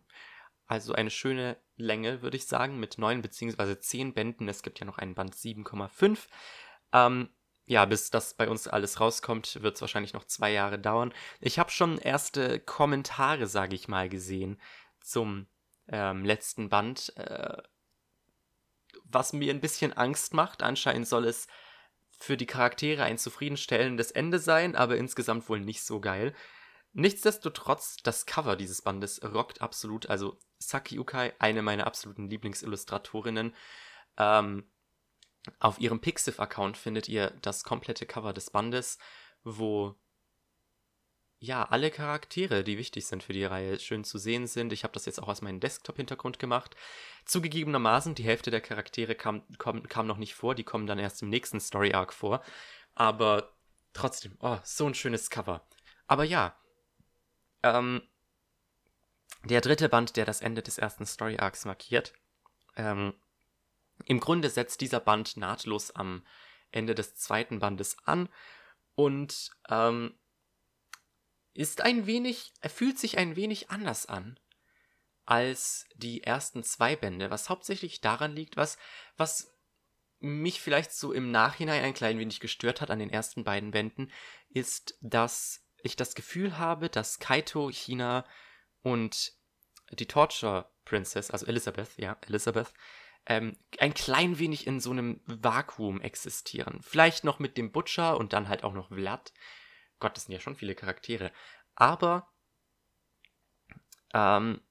[0.66, 3.78] Also eine schöne Länge, würde ich sagen, mit 9 bzw.
[3.78, 4.48] 10 Bänden.
[4.48, 6.28] Es gibt ja noch einen Band 7,5.
[6.94, 7.30] Ähm,
[7.66, 11.14] ja, bis das bei uns alles rauskommt, wird es wahrscheinlich noch zwei Jahre dauern.
[11.42, 14.62] Ich habe schon erste Kommentare, sage ich mal, gesehen
[15.02, 15.48] zum
[15.88, 17.58] ähm, letzten Band, äh,
[19.04, 20.64] was mir ein bisschen Angst macht.
[20.64, 21.48] Anscheinend soll es
[22.18, 26.34] für die Charaktere ein zufriedenstellendes Ende sein, aber insgesamt wohl nicht so geil.
[26.94, 30.10] Nichtsdestotrotz, das Cover dieses Bandes rockt absolut.
[30.10, 33.54] Also Saki Ukai, eine meiner absoluten Lieblingsillustratorinnen.
[34.18, 34.72] Ähm,
[35.60, 38.98] auf ihrem Pixiv-Account findet ihr das komplette Cover des Bandes,
[39.44, 39.96] wo
[41.46, 44.74] ja, alle Charaktere, die wichtig sind für die Reihe, schön zu sehen sind.
[44.74, 46.76] Ich habe das jetzt auch aus meinem Desktop-Hintergrund gemacht.
[47.26, 51.22] Zugegebenermaßen, die Hälfte der Charaktere kam, kam, kam noch nicht vor, die kommen dann erst
[51.22, 52.44] im nächsten Story-Arc vor.
[52.96, 53.54] Aber
[53.94, 55.68] trotzdem, oh, so ein schönes Cover.
[56.08, 56.58] Aber ja,
[57.64, 58.02] ähm,
[59.44, 62.14] der dritte Band, der das Ende des ersten Story-Arcs markiert,
[62.76, 63.14] ähm,
[64.06, 66.26] im Grunde setzt dieser Band nahtlos am
[66.72, 68.30] Ende des zweiten Bandes an
[68.96, 70.16] und ähm,
[71.56, 74.40] ist ein wenig, er fühlt sich ein wenig anders an
[75.26, 78.78] als die ersten zwei Bände, was hauptsächlich daran liegt, was,
[79.18, 79.58] was
[80.20, 84.12] mich vielleicht so im Nachhinein ein klein wenig gestört hat an den ersten beiden Bänden,
[84.50, 88.26] ist, dass ich das Gefühl habe, dass Kaito, China
[88.84, 89.34] und
[89.92, 92.74] die Torture Princess, also Elizabeth, ja, Elizabeth,
[93.26, 96.82] ähm, ein klein wenig in so einem Vakuum existieren.
[96.82, 99.34] Vielleicht noch mit dem Butcher und dann halt auch noch Vlad.
[100.00, 101.32] Gott, das sind ja schon viele Charaktere.
[101.76, 102.32] Aber
[104.14, 104.62] ähm,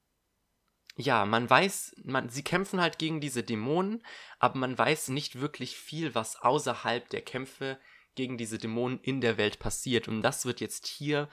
[0.97, 4.05] ja, man weiß, man, sie kämpfen halt gegen diese Dämonen,
[4.39, 7.81] aber man weiß nicht wirklich viel, was außerhalb der Kämpfe
[8.15, 10.07] gegen diese Dämonen in der Welt passiert.
[10.07, 11.29] Und das wird jetzt hier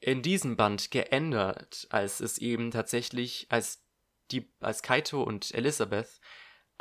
[0.00, 3.84] in diesem Band geändert, als es eben tatsächlich, als
[4.30, 6.20] die, als Kaito und Elisabeth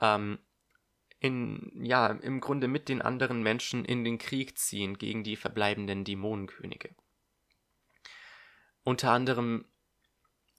[0.01, 0.39] ähm,
[1.26, 6.03] in, ja, im Grunde mit den anderen Menschen in den Krieg ziehen gegen die verbleibenden
[6.03, 6.93] Dämonenkönige.
[8.84, 9.65] Unter anderem,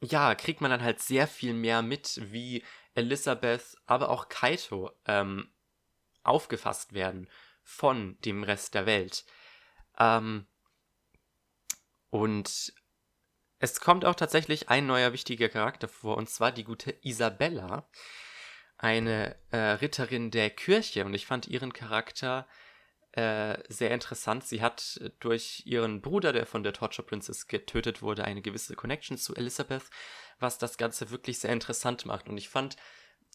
[0.01, 2.65] ja, kriegt man dann halt sehr viel mehr mit, wie
[2.95, 5.53] Elisabeth, aber auch Kaito ähm,
[6.25, 7.31] aufgefasst werden
[7.63, 9.25] von dem Rest der Welt.
[10.01, 10.49] Ähm,
[12.11, 12.75] und
[13.61, 17.89] es kommt auch tatsächlich ein neuer wichtiger Charakter vor, und zwar die gute Isabella,
[18.79, 21.05] eine äh, Ritterin der Kirche.
[21.05, 22.47] Und ich fand ihren Charakter
[23.13, 24.45] äh, sehr interessant.
[24.45, 29.17] Sie hat durch ihren Bruder, der von der Torture Princess getötet wurde, eine gewisse Connection
[29.17, 29.85] zu Elizabeth,
[30.39, 32.29] was das Ganze wirklich sehr interessant macht.
[32.29, 32.77] Und ich fand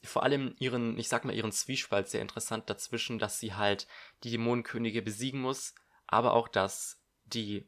[0.03, 3.87] vor allem ihren, ich sag mal, ihren Zwiespalt sehr interessant dazwischen, dass sie halt
[4.23, 5.73] die Dämonenkönige besiegen muss,
[6.07, 7.67] aber auch, dass die,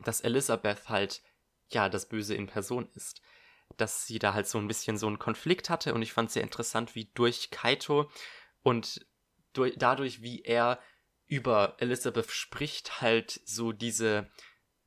[0.00, 1.22] dass Elizabeth halt
[1.68, 3.22] ja das Böse in Person ist.
[3.76, 6.42] Dass sie da halt so ein bisschen so einen Konflikt hatte und ich fand sehr
[6.42, 8.10] interessant, wie durch Kaito
[8.62, 9.06] und
[9.52, 10.80] durch, dadurch, wie er
[11.26, 14.28] über Elizabeth spricht, halt so diese,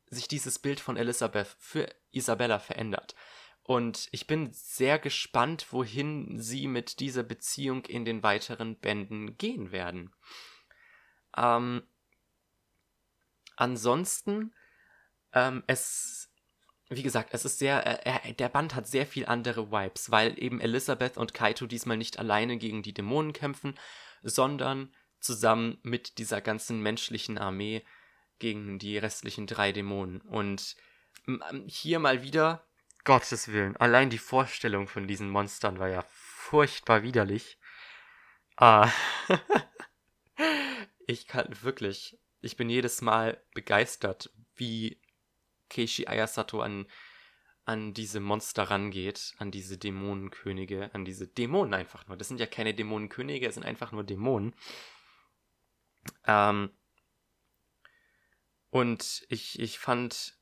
[0.08, 3.16] sich dieses Bild von Elizabeth für Isabella verändert.
[3.64, 9.72] Und ich bin sehr gespannt, wohin sie mit dieser Beziehung in den weiteren Bänden gehen
[9.72, 10.14] werden.
[11.38, 11.84] Ähm,
[13.56, 14.54] ansonsten,
[15.32, 16.23] ähm, es
[16.90, 20.62] wie gesagt, es ist sehr, äh, der Band hat sehr viel andere Vibes, weil eben
[20.62, 23.76] Elisabeth und Kaito diesmal nicht alleine gegen die Dämonen kämpfen,
[24.22, 27.84] sondern zusammen mit dieser ganzen menschlichen Armee
[28.40, 30.22] gegen die restlichen drei Dämonen.
[30.22, 30.76] Und
[31.66, 32.66] hier mal wieder,
[33.06, 37.58] Gottes Willen, allein die Vorstellung von diesen Monstern war ja furchtbar widerlich.
[38.56, 38.90] Ah.
[41.08, 45.02] ich kann wirklich, ich bin jedes Mal begeistert, wie
[45.70, 46.88] Keishi Ayasato an,
[47.66, 52.18] an diese Monster rangeht, an diese Dämonenkönige, an diese Dämonen einfach nur.
[52.18, 54.56] Das sind ja keine Dämonenkönige, es sind einfach nur Dämonen.
[56.26, 56.72] Ähm,
[58.70, 60.36] und ich, ich fand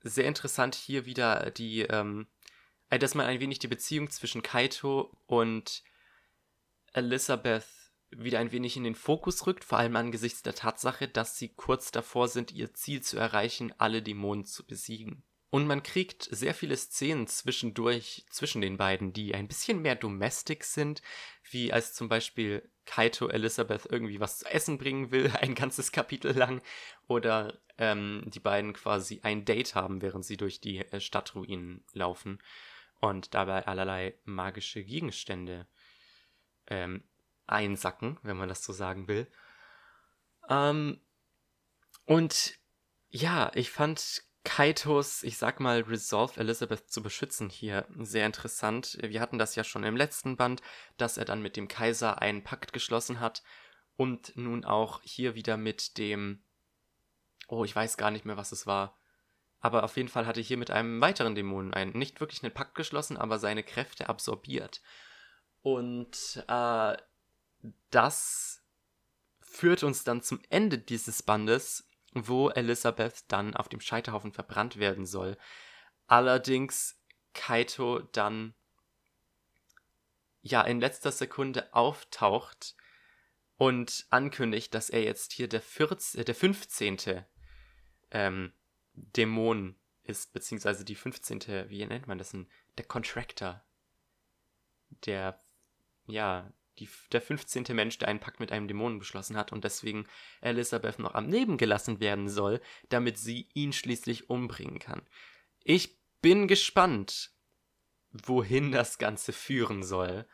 [0.00, 2.26] sehr interessant hier wieder die, ähm,
[2.90, 5.82] äh, dass man ein wenig die Beziehung zwischen Kaito und
[6.92, 7.66] Elizabeth
[8.22, 11.90] wieder ein wenig in den Fokus rückt, vor allem angesichts der Tatsache, dass sie kurz
[11.90, 15.24] davor sind, ihr Ziel zu erreichen, alle Dämonen zu besiegen.
[15.54, 20.64] Und man kriegt sehr viele Szenen zwischendurch zwischen den beiden, die ein bisschen mehr domestic
[20.64, 21.00] sind,
[21.48, 26.36] wie als zum Beispiel Kaito Elizabeth irgendwie was zu essen bringen will, ein ganzes Kapitel
[26.36, 26.60] lang,
[27.06, 32.40] oder ähm, die beiden quasi ein Date haben, während sie durch die äh, Stadtruinen laufen
[33.00, 35.68] und dabei allerlei magische Gegenstände
[36.66, 37.04] ähm,
[37.46, 39.30] einsacken, wenn man das so sagen will.
[40.48, 41.00] Ähm,
[42.06, 42.58] und
[43.08, 48.98] ja, ich fand Kaitos, ich sag mal, Resolve Elizabeth zu beschützen hier sehr interessant.
[49.00, 50.60] Wir hatten das ja schon im letzten Band,
[50.98, 53.42] dass er dann mit dem Kaiser einen Pakt geschlossen hat
[53.96, 56.44] und nun auch hier wieder mit dem,
[57.48, 58.98] oh, ich weiß gar nicht mehr, was es war.
[59.60, 62.74] Aber auf jeden Fall hatte hier mit einem weiteren Dämonen einen, nicht wirklich einen Pakt
[62.74, 64.82] geschlossen, aber seine Kräfte absorbiert.
[65.62, 66.96] Und äh,
[67.90, 68.62] das
[69.40, 75.04] führt uns dann zum Ende dieses Bandes wo Elisabeth dann auf dem Scheiterhaufen verbrannt werden
[75.04, 75.36] soll.
[76.06, 77.00] Allerdings
[77.34, 78.54] Kaito dann
[80.42, 82.76] ja in letzter Sekunde auftaucht
[83.56, 87.24] und ankündigt, dass er jetzt hier der, 14, äh, der 15.
[88.10, 88.52] Ähm,
[88.92, 91.68] Dämon ist, beziehungsweise die 15.
[91.68, 92.48] Wie nennt man das denn?
[92.78, 93.64] Der Contractor.
[95.06, 95.40] Der,
[96.06, 97.64] ja, die, der 15.
[97.70, 100.06] Mensch, der einen Pakt mit einem Dämonen beschlossen hat und deswegen
[100.40, 105.02] Elisabeth noch am Leben gelassen werden soll, damit sie ihn schließlich umbringen kann.
[105.62, 107.32] Ich bin gespannt,
[108.10, 110.26] wohin das Ganze führen soll.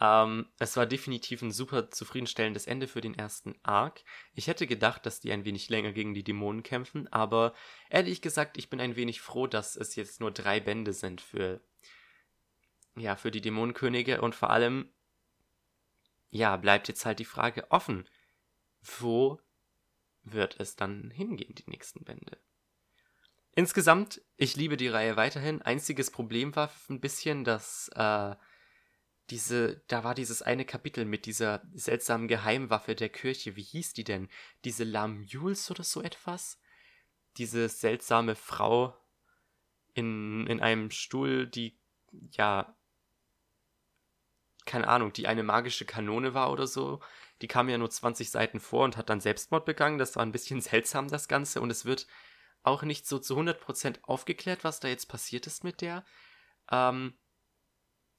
[0.00, 4.02] Ähm, es war definitiv ein super zufriedenstellendes Ende für den ersten Arc.
[4.34, 7.54] Ich hätte gedacht, dass die ein wenig länger gegen die Dämonen kämpfen, aber
[7.90, 11.60] ehrlich gesagt, ich bin ein wenig froh, dass es jetzt nur drei Bände sind für
[12.96, 14.92] ja, für die Dämonenkönige und vor allem
[16.32, 18.08] ja, bleibt jetzt halt die Frage offen.
[18.80, 19.38] Wo
[20.22, 22.38] wird es dann hingehen, die nächsten Bände?
[23.54, 25.60] Insgesamt, ich liebe die Reihe weiterhin.
[25.60, 28.34] Einziges Problem war ein bisschen, dass äh,
[29.28, 33.54] diese, da war dieses eine Kapitel mit dieser seltsamen Geheimwaffe der Kirche.
[33.54, 34.30] Wie hieß die denn?
[34.64, 36.58] Diese Lamules oder so etwas?
[37.36, 38.96] Diese seltsame Frau
[39.92, 41.78] in, in einem Stuhl, die
[42.30, 42.74] ja
[44.64, 47.00] keine Ahnung, die eine magische Kanone war oder so.
[47.40, 49.98] Die kam ja nur 20 Seiten vor und hat dann Selbstmord begangen.
[49.98, 51.60] Das war ein bisschen seltsam, das Ganze.
[51.60, 52.06] Und es wird
[52.62, 56.04] auch nicht so zu 100% aufgeklärt, was da jetzt passiert ist mit der.
[56.70, 57.14] Ähm,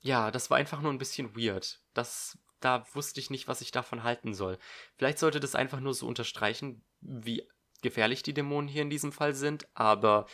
[0.02, 1.82] ja, das war einfach nur ein bisschen weird.
[1.94, 4.60] Das, da wusste ich nicht, was ich davon halten soll.
[4.98, 7.48] Vielleicht sollte das einfach nur so unterstreichen, wie
[7.82, 10.28] gefährlich die Dämonen hier in diesem Fall sind, aber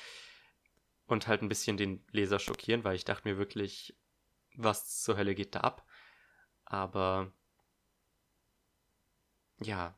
[1.05, 3.95] und halt ein bisschen den Leser schockieren, weil ich dachte mir wirklich,
[4.55, 5.85] was zur Hölle geht da ab?
[6.69, 7.33] Aber
[9.61, 9.93] ja,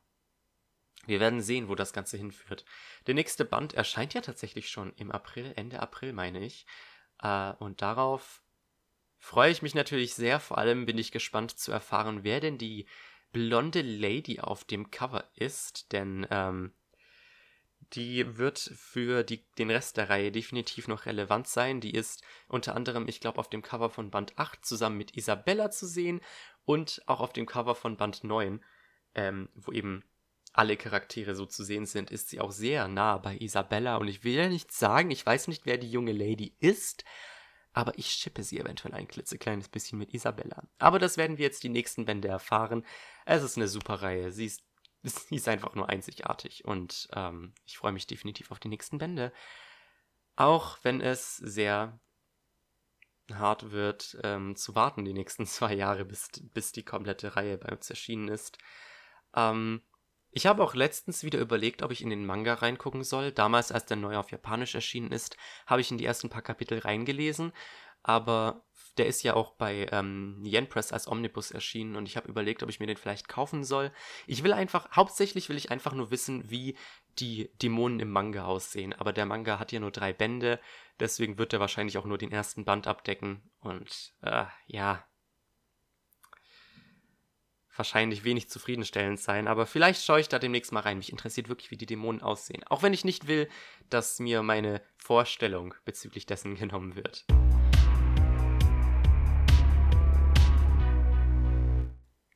[1.06, 2.64] wir werden sehen, wo das Ganze hinführt.
[3.06, 6.66] Der nächste Band erscheint ja tatsächlich schon im April, Ende April meine ich.
[7.20, 8.42] Äh, und darauf
[9.18, 10.40] freue ich mich natürlich sehr.
[10.40, 12.86] Vor allem bin ich gespannt zu erfahren, wer denn die
[13.32, 15.92] blonde Lady auf dem Cover ist.
[15.92, 16.72] Denn ähm,
[17.94, 21.80] die wird für die, den Rest der Reihe definitiv noch relevant sein.
[21.80, 25.70] Die ist unter anderem, ich glaube, auf dem Cover von Band 8 zusammen mit Isabella
[25.70, 26.20] zu sehen
[26.64, 28.64] und auch auf dem Cover von Band 9,
[29.14, 30.04] ähm, wo eben
[30.52, 33.96] alle Charaktere so zu sehen sind, ist sie auch sehr nah bei Isabella.
[33.96, 37.04] Und ich will ja nicht sagen, ich weiß nicht, wer die junge Lady ist,
[37.72, 40.62] aber ich schippe sie eventuell ein klitzekleines bisschen mit Isabella.
[40.78, 42.84] Aber das werden wir jetzt die nächsten Bände erfahren.
[43.24, 44.30] Es ist eine super Reihe.
[44.30, 44.62] Sie ist,
[45.02, 49.32] sie ist einfach nur einzigartig und ähm, ich freue mich definitiv auf die nächsten Bände.
[50.36, 51.98] Auch wenn es sehr
[53.38, 57.74] hart wird, ähm, zu warten die nächsten zwei Jahre, bis, bis die komplette Reihe bei
[57.74, 58.58] uns erschienen ist.
[59.34, 59.82] Ähm,
[60.34, 63.32] ich habe auch letztens wieder überlegt, ob ich in den Manga reingucken soll.
[63.32, 66.78] Damals, als der neu auf Japanisch erschienen ist, habe ich in die ersten paar Kapitel
[66.78, 67.52] reingelesen,
[68.02, 68.64] aber
[68.96, 72.62] der ist ja auch bei ähm, Yen Press als Omnibus erschienen und ich habe überlegt,
[72.62, 73.92] ob ich mir den vielleicht kaufen soll.
[74.26, 76.76] Ich will einfach, hauptsächlich will ich einfach nur wissen, wie
[77.18, 78.92] die Dämonen im Manga aussehen.
[78.92, 80.60] Aber der Manga hat ja nur drei Bände,
[81.00, 83.42] deswegen wird er wahrscheinlich auch nur den ersten Band abdecken.
[83.60, 85.04] Und äh, ja,
[87.76, 90.98] wahrscheinlich wenig zufriedenstellend sein, aber vielleicht schaue ich da demnächst mal rein.
[90.98, 92.62] Mich interessiert wirklich, wie die Dämonen aussehen.
[92.68, 93.48] Auch wenn ich nicht will,
[93.90, 97.24] dass mir meine Vorstellung bezüglich dessen genommen wird.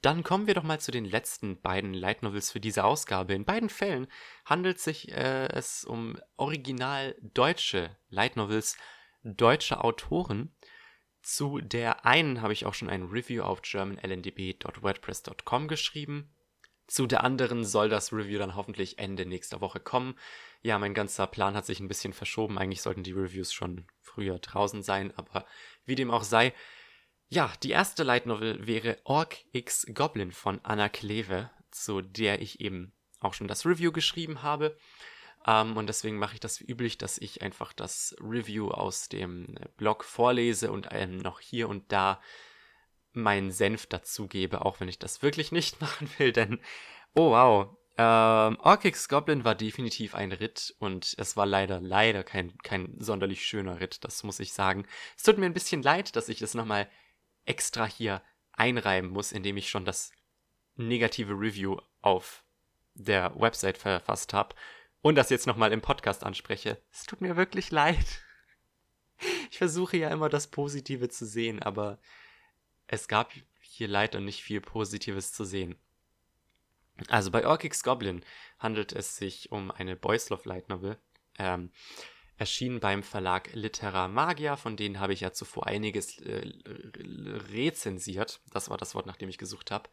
[0.03, 3.35] Dann kommen wir doch mal zu den letzten beiden Light Novels für diese Ausgabe.
[3.35, 4.07] In beiden Fällen
[4.45, 8.77] handelt sich äh, es um original deutsche Light Novels
[9.23, 10.55] deutscher Autoren.
[11.23, 16.33] Zu der einen habe ich auch schon ein Review auf germanlndb.wordpress.com geschrieben.
[16.87, 20.17] Zu der anderen soll das Review dann hoffentlich Ende nächster Woche kommen.
[20.63, 22.59] Ja, mein ganzer Plan hat sich ein bisschen verschoben.
[22.59, 25.47] Eigentlich sollten die Reviews schon früher draußen sein, aber
[25.85, 26.55] wie dem auch sei,
[27.29, 32.61] ja, die erste Light Novel wäre Orc X Goblin von Anna Kleve, zu der ich
[32.61, 34.77] eben auch schon das Review geschrieben habe.
[35.47, 39.57] Ähm, und deswegen mache ich das wie üblich, dass ich einfach das Review aus dem
[39.77, 42.21] Blog vorlese und ähm, noch hier und da
[43.13, 46.61] meinen Senf dazugebe, auch wenn ich das wirklich nicht machen will, denn,
[47.15, 52.57] oh wow, ähm, Orkix Goblin war definitiv ein Ritt und es war leider, leider kein,
[52.59, 54.87] kein sonderlich schöner Ritt, das muss ich sagen.
[55.17, 56.89] Es tut mir ein bisschen leid, dass ich das nochmal
[57.47, 58.23] extra hier
[58.53, 60.13] einreiben muss, indem ich schon das
[60.77, 62.45] negative Review auf
[62.95, 64.55] der Website verfasst habe
[65.03, 66.81] und das jetzt nochmal im Podcast anspreche.
[66.93, 68.05] Es tut mir wirklich leid.
[69.51, 71.99] Ich versuche ja immer das Positive zu sehen, aber
[72.87, 75.75] es gab hier leider nicht viel Positives zu sehen.
[77.09, 78.23] Also bei Orkix Goblin
[78.59, 80.99] handelt es sich um eine Boys Love Light Novel.
[81.39, 81.71] Ähm,
[82.37, 86.53] erschienen beim Verlag Litera Magia, von denen habe ich ja zuvor einiges äh,
[87.53, 88.41] rezensiert.
[88.53, 89.89] Das war das Wort, nach dem ich gesucht habe.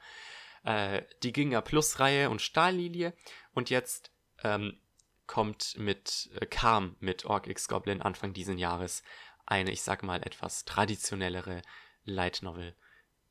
[0.63, 3.13] Äh, die Ginger Plus Reihe und Stahllilie.
[3.53, 4.11] Und jetzt
[4.43, 4.79] ähm,
[5.25, 9.03] kommt mit äh, kam mit Orc X Goblin Anfang diesen Jahres
[9.45, 11.61] eine, ich sag mal, etwas traditionellere
[12.03, 12.75] Light Novel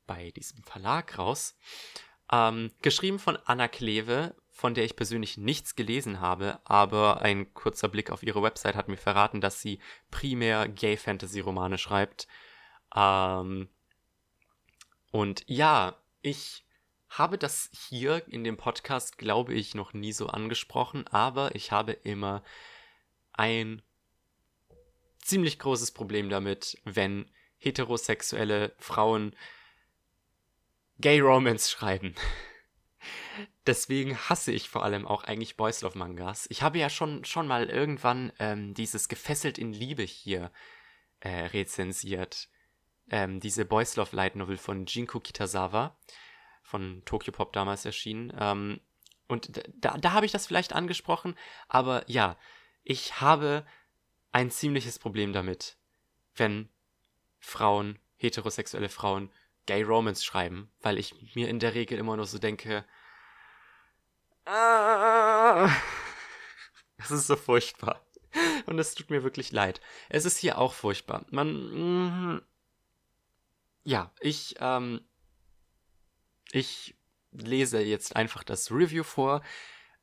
[0.06, 1.56] bei diesem Verlag raus.
[2.30, 7.88] Ähm, geschrieben von Anna Kleve, von der ich persönlich nichts gelesen habe, aber ein kurzer
[7.88, 9.80] Blick auf ihre Website hat mir verraten, dass sie
[10.12, 12.28] primär Gay-Fantasy-Romane schreibt.
[12.94, 13.68] Ähm,
[15.10, 16.64] und ja, ich
[17.08, 21.90] habe das hier in dem Podcast, glaube ich, noch nie so angesprochen, aber ich habe
[21.90, 22.44] immer
[23.32, 23.82] ein
[25.18, 29.34] ziemlich großes Problem damit, wenn heterosexuelle Frauen
[31.00, 32.14] Gay Romance schreiben.
[33.66, 36.46] Deswegen hasse ich vor allem auch eigentlich Boys Love Mangas.
[36.50, 40.50] Ich habe ja schon, schon mal irgendwann ähm, dieses Gefesselt in Liebe hier
[41.20, 42.48] äh, rezensiert.
[43.10, 45.96] Ähm, diese Boys Love Light Novel von Jinko Kitazawa
[46.62, 48.32] von Tokyo Pop damals erschienen.
[48.38, 48.80] Ähm,
[49.28, 51.36] und da, da habe ich das vielleicht angesprochen,
[51.68, 52.36] aber ja,
[52.84, 53.64] ich habe
[54.32, 55.76] ein ziemliches Problem damit,
[56.34, 56.68] wenn
[57.38, 59.30] Frauen, heterosexuelle Frauen,
[59.66, 62.84] Gay Romance schreiben, weil ich mir in der Regel immer nur so denke,
[64.44, 65.70] ah,
[66.98, 68.04] es ist so furchtbar.
[68.66, 69.80] Und es tut mir wirklich leid.
[70.08, 71.26] Es ist hier auch furchtbar.
[71.30, 72.42] Man, mm,
[73.84, 75.00] ja, ich, ähm,
[76.50, 76.94] ich
[77.32, 79.42] lese jetzt einfach das Review vor,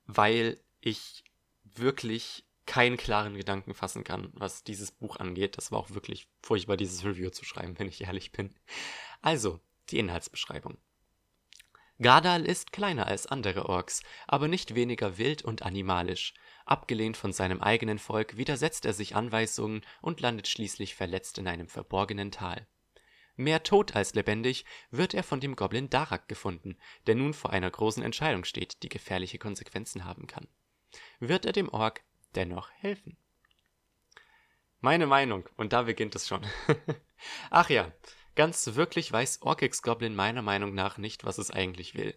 [0.06, 1.24] weil ich
[1.64, 5.58] wirklich keinen klaren Gedanken fassen kann, was dieses Buch angeht.
[5.58, 8.54] Das war auch wirklich furchtbar, dieses Review zu schreiben, wenn ich ehrlich bin.
[9.22, 9.60] Also,
[9.90, 10.78] die Inhaltsbeschreibung.
[12.02, 16.36] Gardal ist kleiner als andere Orks, aber nicht weniger wild und animalisch.
[16.66, 21.68] Abgelehnt von seinem eigenen Volk widersetzt er sich Anweisungen und landet schließlich verletzt in einem
[21.68, 22.68] verborgenen Tal.
[23.36, 27.72] Mehr tot als lebendig wird er von dem Goblin Darak gefunden, der nun vor einer
[27.72, 30.48] großen Entscheidung steht, die gefährliche Konsequenzen haben kann.
[31.20, 32.04] Wird er dem Ork
[32.36, 33.18] dennoch helfen?
[34.82, 36.46] Meine Meinung, und da beginnt es schon.
[37.50, 37.92] Ach ja,
[38.36, 42.16] ganz wirklich weiß Orkix Goblin meiner Meinung nach nicht, was es eigentlich will.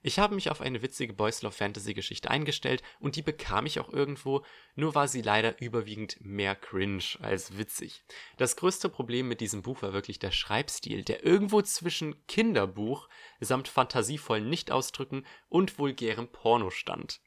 [0.00, 3.80] Ich habe mich auf eine witzige Boys Love Fantasy Geschichte eingestellt und die bekam ich
[3.80, 4.44] auch irgendwo,
[4.76, 8.04] nur war sie leider überwiegend mehr cringe als witzig.
[8.36, 13.08] Das größte Problem mit diesem Buch war wirklich der Schreibstil, der irgendwo zwischen Kinderbuch
[13.40, 17.20] samt fantasievollen Nichtausdrücken und vulgärem Porno stand.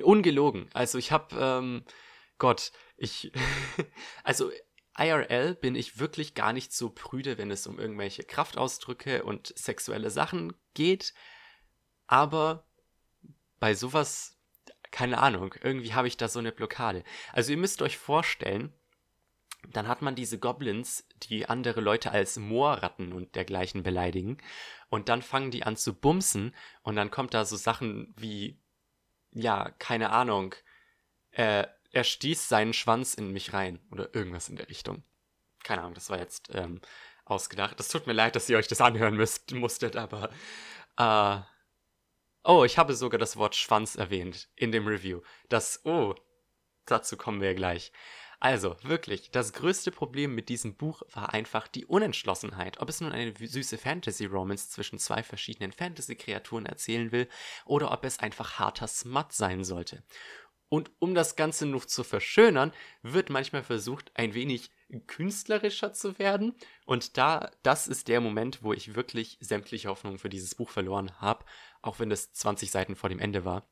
[0.00, 0.70] Ungelogen.
[0.72, 1.84] Also ich hab, ähm,
[2.38, 3.32] Gott, ich,
[4.24, 4.50] also
[4.96, 10.10] IRL bin ich wirklich gar nicht so prüde, wenn es um irgendwelche Kraftausdrücke und sexuelle
[10.10, 11.14] Sachen geht.
[12.06, 12.66] Aber
[13.58, 14.38] bei sowas,
[14.90, 17.04] keine Ahnung, irgendwie habe ich da so eine Blockade.
[17.32, 18.72] Also ihr müsst euch vorstellen,
[19.70, 24.38] dann hat man diese Goblins, die andere Leute als Moorratten und dergleichen beleidigen.
[24.90, 26.54] Und dann fangen die an zu bumsen.
[26.82, 28.60] Und dann kommt da so Sachen wie,
[29.32, 30.54] ja, keine Ahnung,
[31.32, 35.02] äh, er stieß seinen Schwanz in mich rein oder irgendwas in der Richtung.
[35.62, 36.80] Keine Ahnung, das war jetzt ähm,
[37.24, 37.78] ausgedacht.
[37.78, 40.30] Das tut mir leid, dass ihr euch das anhören müsst, musstet, aber
[40.96, 41.40] äh,
[42.44, 45.20] oh, ich habe sogar das Wort Schwanz erwähnt in dem Review.
[45.48, 46.14] Das oh,
[46.86, 47.92] dazu kommen wir gleich.
[48.44, 53.12] Also, wirklich, das größte Problem mit diesem Buch war einfach die Unentschlossenheit, ob es nun
[53.12, 57.28] eine süße Fantasy-Romance zwischen zwei verschiedenen Fantasy-Kreaturen erzählen will
[57.66, 60.02] oder ob es einfach harter Smut sein sollte.
[60.68, 62.72] Und um das Ganze noch zu verschönern,
[63.02, 64.72] wird manchmal versucht, ein wenig
[65.06, 66.56] künstlerischer zu werden.
[66.84, 71.20] Und da, das ist der Moment, wo ich wirklich sämtliche Hoffnung für dieses Buch verloren
[71.20, 71.44] habe,
[71.80, 73.68] auch wenn es 20 Seiten vor dem Ende war.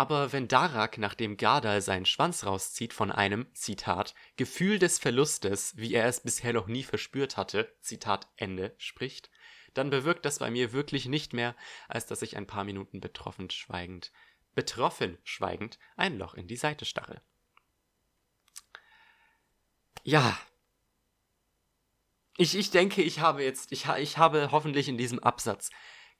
[0.00, 5.92] Aber wenn Darak, nachdem Gardal seinen Schwanz rauszieht, von einem, Zitat, Gefühl des Verlustes, wie
[5.92, 9.28] er es bisher noch nie verspürt hatte, Zitat Ende, spricht,
[9.74, 11.54] dann bewirkt das bei mir wirklich nicht mehr,
[11.86, 14.10] als dass ich ein paar Minuten betroffen schweigend
[14.54, 17.20] betroffen schweigend ein Loch in die Seite stachel.
[20.02, 20.40] Ja.
[22.38, 25.68] ich, ich denke, ich habe jetzt, ich, ich habe hoffentlich in diesem Absatz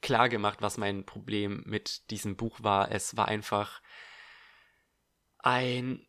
[0.02, 2.90] klar gemacht, was mein Problem mit diesem Buch war.
[2.90, 3.80] Es war einfach
[5.38, 6.06] ein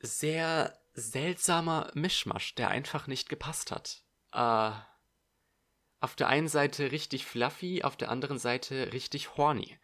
[0.00, 4.02] sehr seltsamer Mischmasch, der einfach nicht gepasst hat.
[4.32, 4.72] Äh,
[6.00, 9.78] auf der einen Seite richtig fluffy, auf der anderen Seite richtig horny.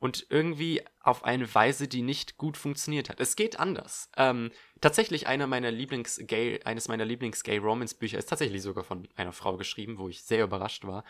[0.00, 3.18] Und irgendwie auf eine Weise, die nicht gut funktioniert hat.
[3.18, 4.08] Es geht anders.
[4.16, 9.98] Ähm, tatsächlich einer meiner Lieblings-Gay, eines meiner Lieblings-Gay-Romance-Bücher ist tatsächlich sogar von einer Frau geschrieben,
[9.98, 11.02] wo ich sehr überrascht war.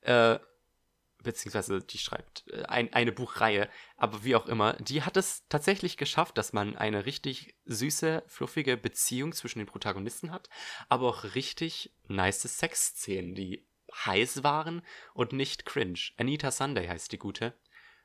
[0.00, 0.40] Äh,
[1.26, 5.96] beziehungsweise die schreibt äh, ein, eine Buchreihe, aber wie auch immer, die hat es tatsächlich
[5.96, 10.48] geschafft, dass man eine richtig süße, fluffige Beziehung zwischen den Protagonisten hat,
[10.88, 14.82] aber auch richtig nice Sexszenen, die heiß waren
[15.14, 15.98] und nicht cringe.
[16.16, 17.54] Anita Sunday heißt die gute.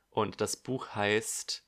[0.10, 1.66] Und das Buch heißt.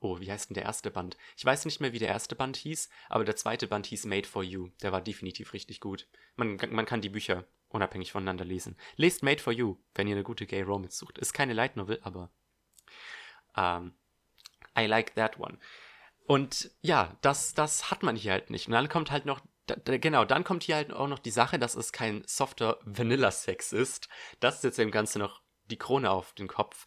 [0.00, 1.16] Oh, wie heißt denn der erste Band?
[1.36, 4.28] Ich weiß nicht mehr, wie der erste Band hieß, aber der zweite Band hieß Made
[4.28, 4.68] for You.
[4.80, 6.06] Der war definitiv richtig gut.
[6.36, 8.76] Man, man kann die Bücher unabhängig voneinander lesen.
[8.96, 11.18] Lest Made for You, wenn ihr eine gute Gay Romance sucht.
[11.18, 12.30] Ist keine Light Novel, aber
[13.56, 13.94] um, ähm,
[14.78, 15.58] I like that one.
[16.26, 18.68] Und ja, das, das hat man hier halt nicht.
[18.68, 19.40] Und dann kommt halt noch,
[19.84, 24.08] genau, dann kommt hier halt auch noch die Sache, dass es kein softer Vanilla-Sex ist.
[24.38, 26.86] Das setzt dem Ganze noch die Krone auf den Kopf.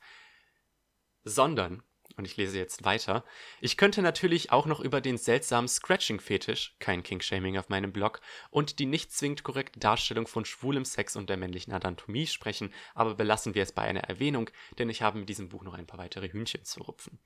[1.24, 1.84] Sondern
[2.22, 3.24] und ich lese jetzt weiter.
[3.62, 8.78] Ich könnte natürlich auch noch über den seltsamen Scratching-Fetisch, kein King-Shaming auf meinem Blog, und
[8.78, 13.56] die nicht zwingend korrekte Darstellung von schwulem Sex und der männlichen Anatomie sprechen, aber belassen
[13.56, 16.30] wir es bei einer Erwähnung, denn ich habe mit diesem Buch noch ein paar weitere
[16.30, 17.18] Hühnchen zu rupfen.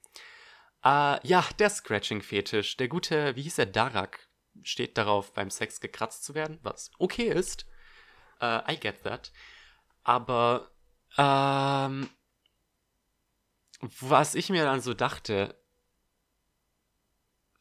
[0.85, 2.77] Äh, ja, der Scratching-Fetisch.
[2.77, 4.29] Der gute, wie hieß er, Darak,
[4.63, 7.65] steht darauf, beim Sex gekratzt zu werden, was okay ist.
[8.41, 9.33] Uh, I get that.
[10.03, 10.71] Aber,
[11.17, 12.09] ähm,
[13.81, 15.59] was ich mir dann so dachte,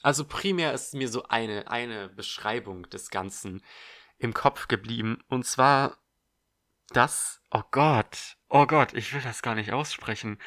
[0.02, 3.64] also primär ist mir so eine, eine Beschreibung des Ganzen
[4.18, 5.24] im Kopf geblieben.
[5.28, 5.96] Und zwar
[6.88, 10.38] das, oh Gott, oh Gott, ich will das gar nicht aussprechen.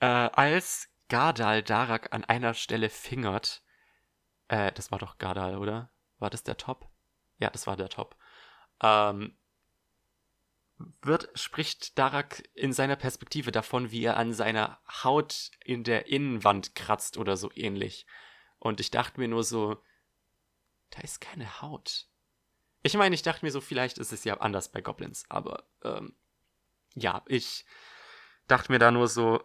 [0.00, 3.62] Äh, als Gardal Darak an einer Stelle fingert,
[4.48, 5.90] äh, das war doch Gardal, oder?
[6.18, 6.90] War das der Top?
[7.38, 8.14] Ja, das war der Top.
[8.82, 9.37] Ähm,
[11.02, 16.74] wird, spricht Darak in seiner Perspektive davon, wie er an seiner Haut in der Innenwand
[16.74, 18.06] kratzt oder so ähnlich.
[18.58, 19.82] Und ich dachte mir nur so,
[20.90, 22.06] da ist keine Haut.
[22.82, 26.14] Ich meine, ich dachte mir so, vielleicht ist es ja anders bei Goblins, aber ähm,
[26.94, 27.64] ja, ich
[28.46, 29.42] dachte mir da nur so,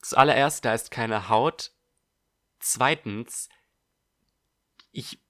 [0.00, 1.72] zuallererst, da ist keine Haut.
[2.60, 3.48] Zweitens,
[4.92, 5.20] ich,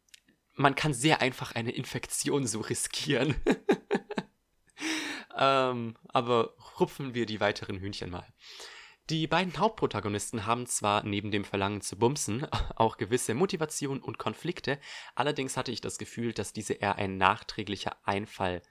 [0.59, 3.35] man kann sehr einfach eine Infektion so riskieren.
[5.41, 8.27] Ähm, aber rupfen wir die weiteren Hühnchen mal.
[9.09, 12.47] Die beiden Hauptprotagonisten haben zwar neben dem Verlangen zu bumsen
[12.77, 14.81] auch gewisse Motivation und Konflikte,
[15.15, 18.63] allerdings hatte ich das Gefühl, dass diese eher ein nachträglicher Einfall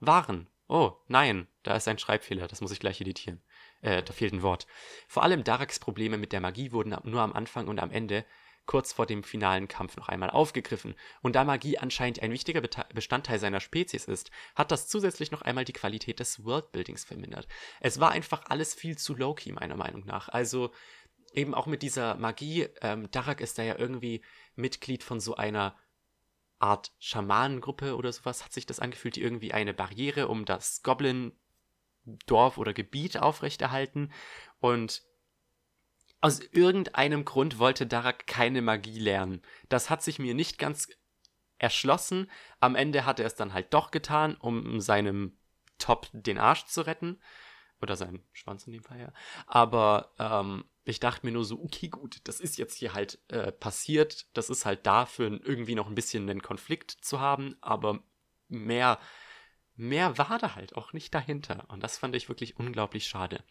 [0.00, 0.48] waren.
[0.66, 3.42] Oh, nein, da ist ein Schreibfehler, das muss ich gleich editieren.
[3.82, 4.66] Äh, da fehlt ein Wort.
[5.06, 8.24] Vor allem Daraks Probleme mit der Magie wurden nur am Anfang und am Ende
[8.68, 10.94] kurz vor dem finalen Kampf noch einmal aufgegriffen.
[11.22, 15.64] Und da Magie anscheinend ein wichtiger Bestandteil seiner Spezies ist, hat das zusätzlich noch einmal
[15.64, 17.48] die Qualität des Worldbuildings vermindert.
[17.80, 20.28] Es war einfach alles viel zu low-key, meiner Meinung nach.
[20.28, 20.70] Also
[21.32, 24.22] eben auch mit dieser Magie, ähm, Darak ist da ja irgendwie
[24.54, 25.74] Mitglied von so einer
[26.58, 32.58] Art Schamanengruppe oder sowas, hat sich das angefühlt, die irgendwie eine Barriere um das Goblin-Dorf
[32.58, 34.12] oder Gebiet aufrechterhalten.
[34.60, 35.07] Und
[36.20, 39.42] aus irgendeinem Grund wollte Darak keine Magie lernen.
[39.68, 40.88] Das hat sich mir nicht ganz
[41.58, 42.30] erschlossen.
[42.60, 45.36] Am Ende hat er es dann halt doch getan, um seinem
[45.78, 47.20] Top den Arsch zu retten.
[47.80, 49.12] Oder seinen Schwanz in dem Fall, ja.
[49.46, 53.52] Aber ähm, ich dachte mir nur so, okay, gut, das ist jetzt hier halt äh,
[53.52, 54.26] passiert.
[54.36, 57.56] Das ist halt dafür irgendwie noch ein bisschen einen Konflikt zu haben.
[57.60, 58.00] Aber
[58.48, 58.98] mehr,
[59.76, 61.66] mehr war da halt auch nicht dahinter.
[61.68, 63.44] Und das fand ich wirklich unglaublich schade.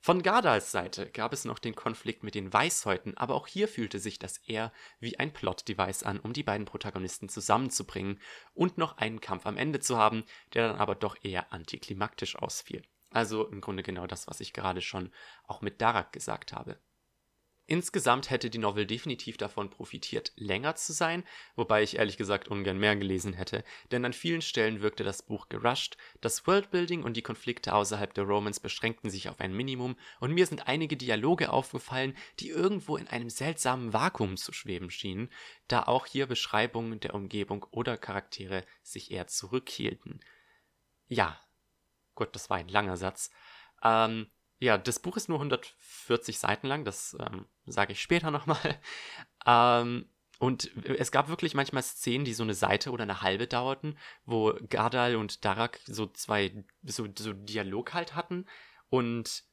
[0.00, 3.98] Von Gardals Seite gab es noch den Konflikt mit den Weißhäuten, aber auch hier fühlte
[3.98, 8.20] sich das eher wie ein Plot-Device an, um die beiden Protagonisten zusammenzubringen
[8.54, 10.24] und noch einen Kampf am Ende zu haben,
[10.54, 12.82] der dann aber doch eher antiklimaktisch ausfiel.
[13.10, 15.12] Also im Grunde genau das, was ich gerade schon
[15.44, 16.78] auch mit Darak gesagt habe.
[17.70, 21.22] Insgesamt hätte die Novel definitiv davon profitiert, länger zu sein,
[21.54, 25.50] wobei ich ehrlich gesagt ungern mehr gelesen hätte, denn an vielen Stellen wirkte das Buch
[25.50, 30.32] gerusht, das Worldbuilding und die Konflikte außerhalb der Romans beschränkten sich auf ein Minimum und
[30.32, 35.30] mir sind einige Dialoge aufgefallen, die irgendwo in einem seltsamen Vakuum zu schweben schienen,
[35.66, 40.20] da auch hier Beschreibungen der Umgebung oder Charaktere sich eher zurückhielten.
[41.08, 41.38] Ja,
[42.14, 43.30] gut, das war ein langer Satz.
[43.82, 48.78] Ähm, ja, das Buch ist nur 140 Seiten lang, das ähm, sage ich später nochmal.
[49.46, 53.96] Ähm, und es gab wirklich manchmal Szenen, die so eine Seite oder eine halbe dauerten,
[54.24, 58.46] wo Gardal und Darak so zwei, so, so Dialog halt hatten.
[58.88, 59.44] Und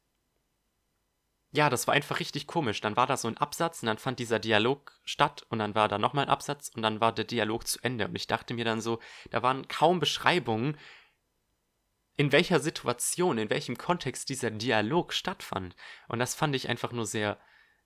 [1.51, 2.81] ja, das war einfach richtig komisch.
[2.81, 5.87] Dann war da so ein Absatz und dann fand dieser Dialog statt und dann war
[5.87, 8.07] da nochmal ein Absatz und dann war der Dialog zu Ende.
[8.07, 8.99] Und ich dachte mir dann so,
[9.31, 10.77] da waren kaum Beschreibungen,
[12.17, 15.75] in welcher Situation, in welchem Kontext dieser Dialog stattfand.
[16.07, 17.39] Und das fand ich einfach nur sehr,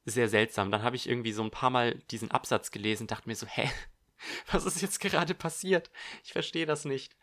[0.06, 0.72] sehr seltsam.
[0.72, 3.70] Dann habe ich irgendwie so ein paar Mal diesen Absatz gelesen, dachte mir so, hä,
[4.52, 5.90] was ist jetzt gerade passiert?
[6.24, 7.16] Ich verstehe das nicht.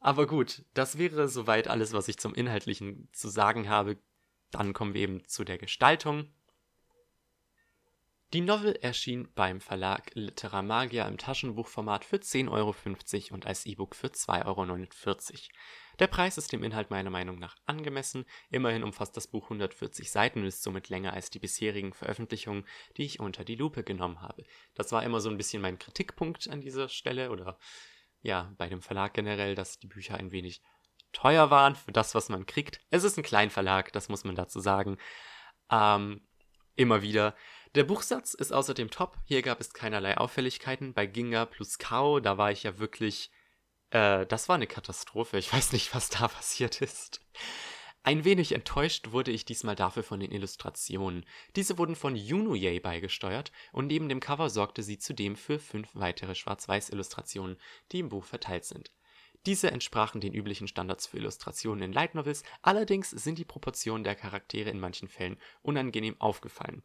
[0.00, 3.98] Aber gut, das wäre soweit alles, was ich zum Inhaltlichen zu sagen habe.
[4.50, 6.32] Dann kommen wir eben zu der Gestaltung.
[8.34, 12.74] Die Novel erschien beim Verlag Literamagia im Taschenbuchformat für 10,50 Euro
[13.34, 14.86] und als E-Book für 2,49 Euro.
[15.98, 20.40] Der Preis ist dem Inhalt meiner Meinung nach angemessen, immerhin umfasst das Buch 140 Seiten
[20.40, 22.64] und ist somit länger als die bisherigen Veröffentlichungen,
[22.96, 24.44] die ich unter die Lupe genommen habe.
[24.74, 27.58] Das war immer so ein bisschen mein Kritikpunkt an dieser Stelle oder
[28.22, 30.62] ja, bei dem Verlag generell, dass die Bücher ein wenig
[31.12, 32.80] teuer waren für das, was man kriegt.
[32.90, 34.98] Es ist ein Kleinverlag, das muss man dazu sagen.
[35.70, 36.26] Ähm,
[36.76, 37.34] immer wieder.
[37.74, 39.18] Der Buchsatz ist außerdem top.
[39.24, 40.94] Hier gab es keinerlei Auffälligkeiten.
[40.94, 43.30] Bei Ginga plus Kao, da war ich ja wirklich
[43.90, 45.38] äh, das war eine Katastrophe.
[45.38, 47.20] Ich weiß nicht, was da passiert ist.
[48.04, 51.26] Ein wenig enttäuscht wurde ich diesmal dafür von den Illustrationen.
[51.56, 56.34] Diese wurden von Yunuye beigesteuert und neben dem Cover sorgte sie zudem für fünf weitere
[56.34, 57.58] Schwarz-Weiß-Illustrationen,
[57.92, 58.92] die im Buch verteilt sind.
[59.46, 64.14] Diese entsprachen den üblichen Standards für Illustrationen in Light Novels, allerdings sind die Proportionen der
[64.14, 66.82] Charaktere in manchen Fällen unangenehm aufgefallen.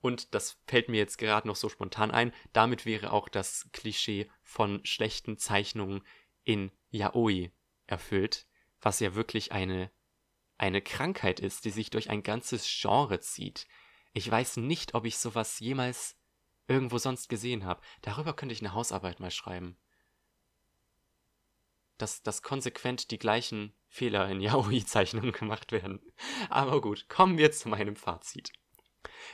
[0.00, 2.32] Und das fällt mir jetzt gerade noch so spontan ein.
[2.52, 6.02] Damit wäre auch das Klischee von schlechten Zeichnungen
[6.44, 7.50] in Yaoi
[7.86, 8.46] erfüllt,
[8.80, 9.90] was ja wirklich eine,
[10.56, 13.66] eine Krankheit ist, die sich durch ein ganzes Genre zieht.
[14.12, 16.16] Ich weiß nicht, ob ich sowas jemals
[16.68, 17.80] irgendwo sonst gesehen habe.
[18.02, 19.76] Darüber könnte ich eine Hausarbeit mal schreiben.
[21.96, 26.00] Dass, dass konsequent die gleichen Fehler in Yaoi-Zeichnungen gemacht werden.
[26.50, 28.52] Aber gut, kommen wir zu meinem Fazit.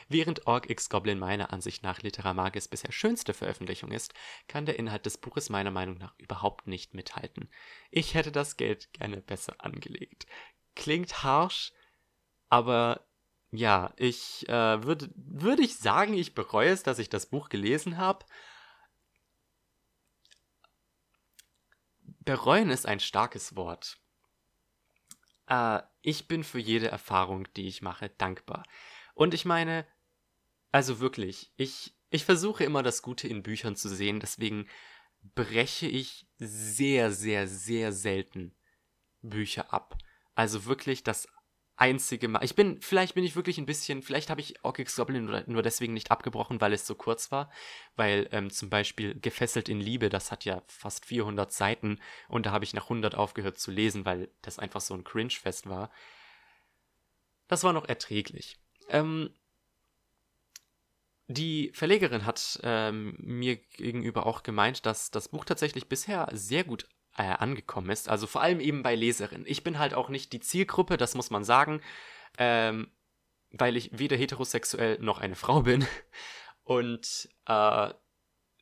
[0.07, 4.13] Während Orc X Goblin meiner Ansicht nach Literamagi's bisher schönste Veröffentlichung ist,
[4.47, 7.49] kann der Inhalt des Buches meiner Meinung nach überhaupt nicht mithalten.
[7.91, 10.25] Ich hätte das Geld gerne besser angelegt.
[10.75, 11.71] Klingt harsh,
[12.49, 13.05] aber
[13.51, 17.97] ja, ich äh, würde würd ich sagen, ich bereue es, dass ich das Buch gelesen
[17.97, 18.25] habe.
[22.19, 23.97] Bereuen ist ein starkes Wort.
[25.47, 28.63] Äh, ich bin für jede Erfahrung, die ich mache, dankbar.
[29.15, 29.87] Und ich meine,
[30.71, 34.67] also wirklich, ich, ich versuche immer das Gute in Büchern zu sehen, deswegen
[35.33, 38.53] breche ich sehr, sehr, sehr selten
[39.21, 39.97] Bücher ab.
[40.35, 41.27] Also wirklich das
[41.77, 42.43] einzige Mal.
[42.43, 45.61] Ich bin, vielleicht bin ich wirklich ein bisschen, vielleicht habe ich Orkix Goblin nur, nur
[45.63, 47.51] deswegen nicht abgebrochen, weil es so kurz war.
[47.95, 52.51] Weil ähm, zum Beispiel Gefesselt in Liebe, das hat ja fast 400 Seiten und da
[52.51, 55.91] habe ich nach 100 aufgehört zu lesen, weil das einfach so ein Cringe-Fest war.
[57.47, 58.57] Das war noch erträglich.
[58.89, 59.31] Ähm,
[61.27, 66.87] die Verlegerin hat ähm, mir gegenüber auch gemeint, dass das Buch tatsächlich bisher sehr gut
[67.17, 68.09] äh, angekommen ist.
[68.09, 69.47] Also vor allem eben bei Leserinnen.
[69.47, 71.81] Ich bin halt auch nicht die Zielgruppe, das muss man sagen,
[72.37, 72.91] ähm,
[73.51, 75.87] weil ich weder heterosexuell noch eine Frau bin.
[76.63, 77.93] Und äh,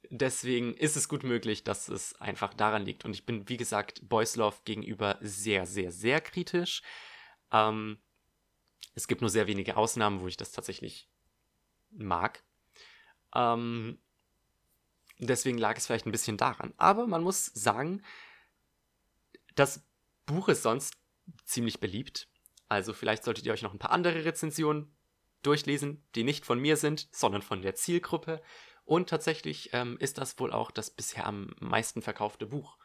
[0.09, 3.03] deswegen ist es gut möglich, dass es einfach daran liegt.
[3.03, 6.81] Und ich bin, wie gesagt, Boys Love gegenüber sehr, sehr, sehr kritisch.
[7.51, 7.97] Ähm,
[8.95, 11.09] es gibt nur sehr wenige Ausnahmen, wo ich das tatsächlich
[11.91, 12.43] mag.
[13.35, 13.99] Ähm,
[15.19, 16.73] deswegen lag es vielleicht ein bisschen daran.
[16.77, 18.03] Aber man muss sagen,
[19.55, 19.83] das
[20.25, 20.95] Buch ist sonst
[21.45, 22.27] ziemlich beliebt.
[22.69, 24.95] Also vielleicht solltet ihr euch noch ein paar andere Rezensionen
[25.41, 28.41] durchlesen, die nicht von mir sind, sondern von der Zielgruppe.
[28.85, 32.77] Und tatsächlich ähm, ist das wohl auch das bisher am meisten verkaufte Buch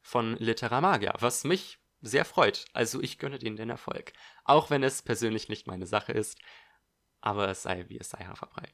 [0.00, 2.64] von Literamagia, was mich sehr freut.
[2.72, 4.12] Also ich gönne denen den Erfolg.
[4.44, 6.38] Auch wenn es persönlich nicht meine Sache ist.
[7.20, 8.72] Aber es sei wie es sei Haferbrei.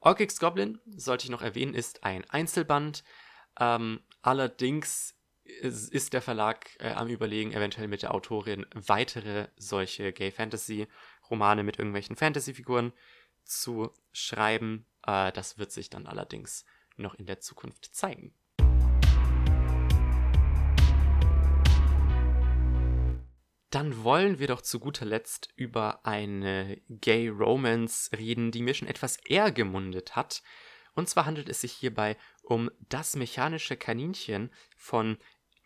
[0.00, 3.04] Orkix Goblin, sollte ich noch erwähnen, ist ein Einzelband.
[3.58, 10.30] Ähm, allerdings ist, der Verlag äh, am Überlegen, eventuell mit der Autorin weitere solche Gay
[10.30, 10.88] Fantasy
[11.28, 12.92] Romane mit irgendwelchen Fantasy-Figuren
[13.44, 14.86] zu schreiben.
[15.06, 16.64] Äh, das wird sich dann allerdings
[16.96, 18.34] noch in der Zukunft zeigen.
[23.74, 28.86] Dann wollen wir doch zu guter Letzt über eine Gay Romance reden, die mir schon
[28.86, 30.44] etwas eher gemundet hat.
[30.94, 35.18] Und zwar handelt es sich hierbei um Das mechanische Kaninchen von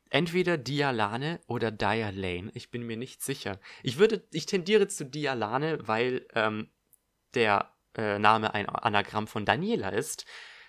[0.09, 2.50] entweder Dialane oder Dialane.
[2.54, 3.61] Ich bin mir nicht sicher.
[3.82, 6.70] Ich würde, ich tendiere zu Dialane, weil ähm,
[7.34, 10.24] der äh, Name ein Anagramm von Daniela ist,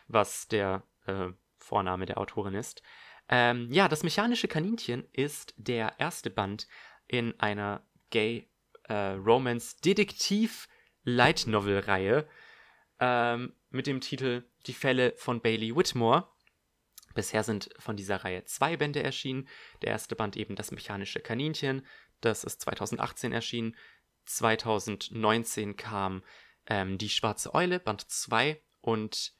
[0.09, 1.27] was der äh,
[1.57, 2.81] Vorname der Autorin ist.
[3.29, 6.67] Ähm, ja, das mechanische Kaninchen ist der erste Band
[7.09, 8.47] in einer Gay
[8.83, 10.69] äh, Romance Detektiv
[11.03, 12.27] Light Novel Reihe
[12.99, 16.29] ähm, mit dem Titel Die Fälle von Bailey Whitmore.
[17.15, 19.47] Bisher sind von dieser Reihe zwei Bände erschienen.
[19.81, 21.85] Der erste Band eben das mechanische Kaninchen,
[22.21, 23.75] das ist 2018 erschienen.
[24.25, 26.23] 2019 kam
[26.67, 29.33] ähm, Die Schwarze Eule, Band 2 und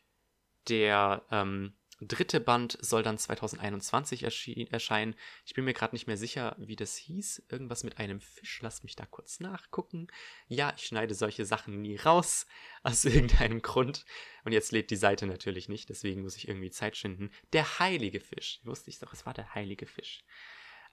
[0.67, 5.15] der ähm, dritte Band soll dann 2021 erscheinen.
[5.45, 7.43] Ich bin mir gerade nicht mehr sicher, wie das hieß.
[7.49, 8.61] Irgendwas mit einem Fisch.
[8.61, 10.07] Lasst mich da kurz nachgucken.
[10.47, 12.45] Ja, ich schneide solche Sachen nie raus.
[12.83, 14.05] Aus irgendeinem Grund.
[14.45, 15.89] Und jetzt lädt die Seite natürlich nicht.
[15.89, 17.31] Deswegen muss ich irgendwie Zeit schinden.
[17.53, 18.59] Der heilige Fisch.
[18.63, 20.23] Wusste ich doch, es war der heilige Fisch.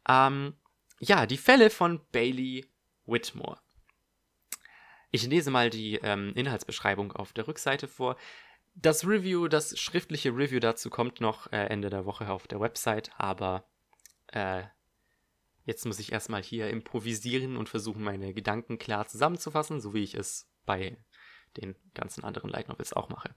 [0.09, 0.55] Ähm,
[0.99, 2.67] ja, die Fälle von Bailey
[3.07, 3.61] Whitmore.
[5.13, 8.17] Ich lese mal die ähm, Inhaltsbeschreibung auf der Rückseite vor.
[8.79, 13.11] Das Review, das schriftliche Review dazu kommt noch äh, Ende der Woche auf der Website,
[13.17, 13.67] aber
[14.27, 14.65] äh,
[15.65, 20.15] jetzt muss ich erstmal hier improvisieren und versuchen, meine Gedanken klar zusammenzufassen, so wie ich
[20.15, 20.99] es bei
[21.57, 23.35] den ganzen anderen Light Novels auch mache.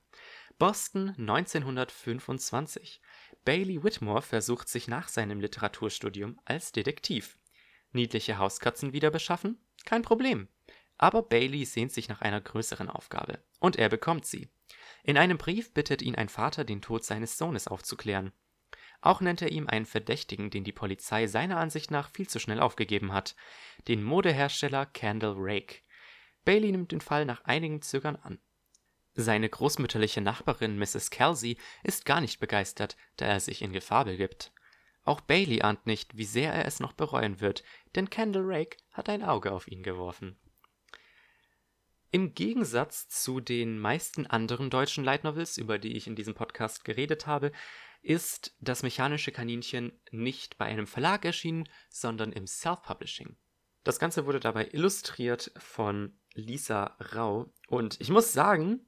[0.58, 3.02] Boston 1925.
[3.46, 7.40] Bailey Whitmore versucht sich nach seinem Literaturstudium als Detektiv.
[7.94, 9.58] Niedliche Hauskatzen wieder beschaffen?
[9.86, 10.50] Kein Problem.
[11.00, 13.39] Aber Bailey sehnt sich nach einer größeren Aufgabe.
[13.60, 14.50] Und er bekommt sie.
[15.04, 18.34] In einem Brief bittet ihn ein Vater, den Tod seines Sohnes aufzuklären.
[19.00, 22.60] Auch nennt er ihm einen Verdächtigen, den die Polizei seiner Ansicht nach viel zu schnell
[22.60, 23.38] aufgegeben hat,
[23.88, 25.78] den Modehersteller Candle Rake.
[26.43, 28.39] Bailey nimmt den Fall nach einigem Zögern an.
[29.14, 31.12] Seine großmütterliche Nachbarin Mrs.
[31.12, 34.52] Kelsey ist gar nicht begeistert, da er sich in Gefahr begibt.
[35.06, 37.64] Auch Bailey ahnt nicht, wie sehr er es noch bereuen wird,
[37.95, 40.38] denn Candle Rake hat ein Auge auf ihn geworfen.
[42.12, 46.84] Im Gegensatz zu den meisten anderen deutschen Light Novels, über die ich in diesem Podcast
[46.84, 47.51] geredet habe,
[48.01, 53.38] ist das mechanische Kaninchen nicht bei einem Verlag erschienen, sondern im Self-Publishing.
[53.84, 58.88] Das Ganze wurde dabei illustriert von Lisa Rau und ich muss sagen,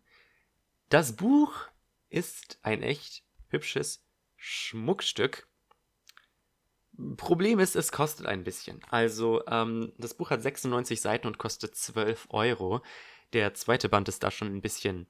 [0.90, 1.54] das Buch
[2.10, 4.04] ist ein echt hübsches
[4.36, 5.48] Schmuckstück.
[7.18, 8.82] Problem ist, es kostet ein bisschen.
[8.90, 12.82] Also, ähm, das Buch hat 96 Seiten und kostet 12 Euro.
[13.34, 15.08] Der zweite Band ist da schon ein bisschen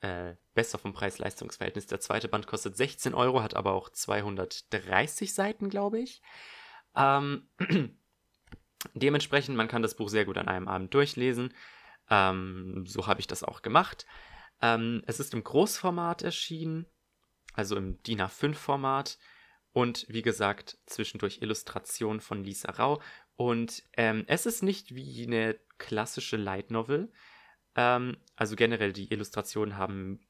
[0.00, 1.86] äh, besser vom Preis-Leistungs-Verhältnis.
[1.86, 6.22] Der zweite Band kostet 16 Euro, hat aber auch 230 Seiten, glaube ich.
[6.94, 7.48] Ähm,
[8.94, 11.54] dementsprechend, man kann das Buch sehr gut an einem Abend durchlesen.
[12.10, 14.06] Ähm, so habe ich das auch gemacht.
[14.60, 16.86] Ähm, es ist im Großformat erschienen,
[17.54, 19.18] also im DIN A5-Format.
[19.72, 23.00] Und wie gesagt, zwischendurch Illustration von Lisa Rau.
[23.36, 27.12] Und ähm, es ist nicht wie eine klassische Light Novel,
[27.76, 30.20] ähm, also generell, die Illustrationen haben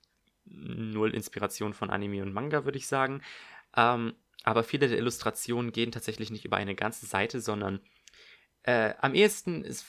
[0.45, 3.23] null Inspiration von Anime und Manga, würde ich sagen.
[3.77, 4.15] Ähm,
[4.45, 7.81] aber viele der Illustrationen gehen tatsächlich nicht über eine ganze Seite, sondern
[8.63, 9.85] äh, am ehesten ist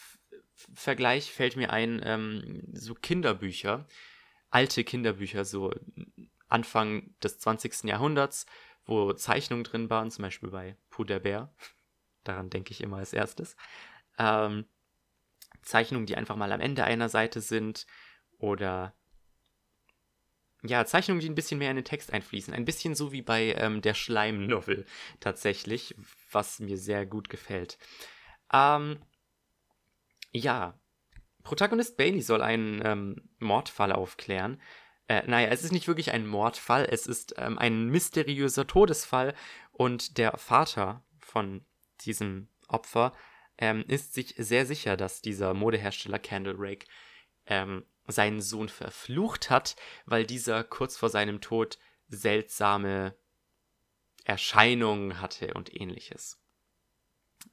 [0.74, 3.88] Vergleich fällt mir ein, ähm, so Kinderbücher,
[4.50, 5.74] alte Kinderbücher, so
[6.50, 7.86] Anfang des 20.
[7.86, 8.45] Jahrhunderts,
[8.86, 11.21] wo Zeichnungen drin waren, zum Beispiel bei Puder
[12.26, 13.55] Daran denke ich immer als erstes.
[14.17, 14.66] Ähm,
[15.61, 17.86] Zeichnungen, die einfach mal am Ende einer Seite sind
[18.37, 18.93] oder
[20.61, 22.53] ja, Zeichnungen, die ein bisschen mehr in den Text einfließen.
[22.53, 24.86] Ein bisschen so wie bei ähm, der Schleim-Novel
[25.19, 25.95] tatsächlich,
[26.31, 27.77] was mir sehr gut gefällt.
[28.51, 28.99] Ähm,
[30.31, 30.77] ja,
[31.43, 34.61] Protagonist Bailey soll einen ähm, Mordfall aufklären.
[35.07, 39.33] Äh, naja, es ist nicht wirklich ein Mordfall, es ist ähm, ein mysteriöser Todesfall
[39.71, 41.65] und der Vater von
[42.01, 43.13] diesem Opfer
[43.59, 46.87] ähm, ist sich sehr sicher, dass dieser Modehersteller Candle Rake
[47.45, 49.75] ähm, seinen Sohn verflucht hat,
[50.05, 51.77] weil dieser kurz vor seinem Tod
[52.07, 53.15] seltsame
[54.23, 56.41] Erscheinungen hatte und ähnliches.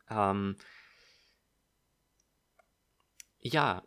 [0.08, 0.56] Ähm,
[3.38, 3.82] ja,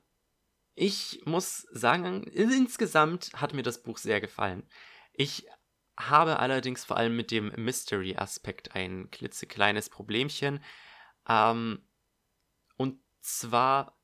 [0.76, 4.68] ich muss sagen, insgesamt hat mir das Buch sehr gefallen.
[5.14, 5.48] Ich
[5.98, 10.64] habe allerdings vor allem mit dem Mystery-Aspekt ein klitzekleines Problemchen.
[11.28, 11.84] Ähm,
[13.22, 13.98] zwar,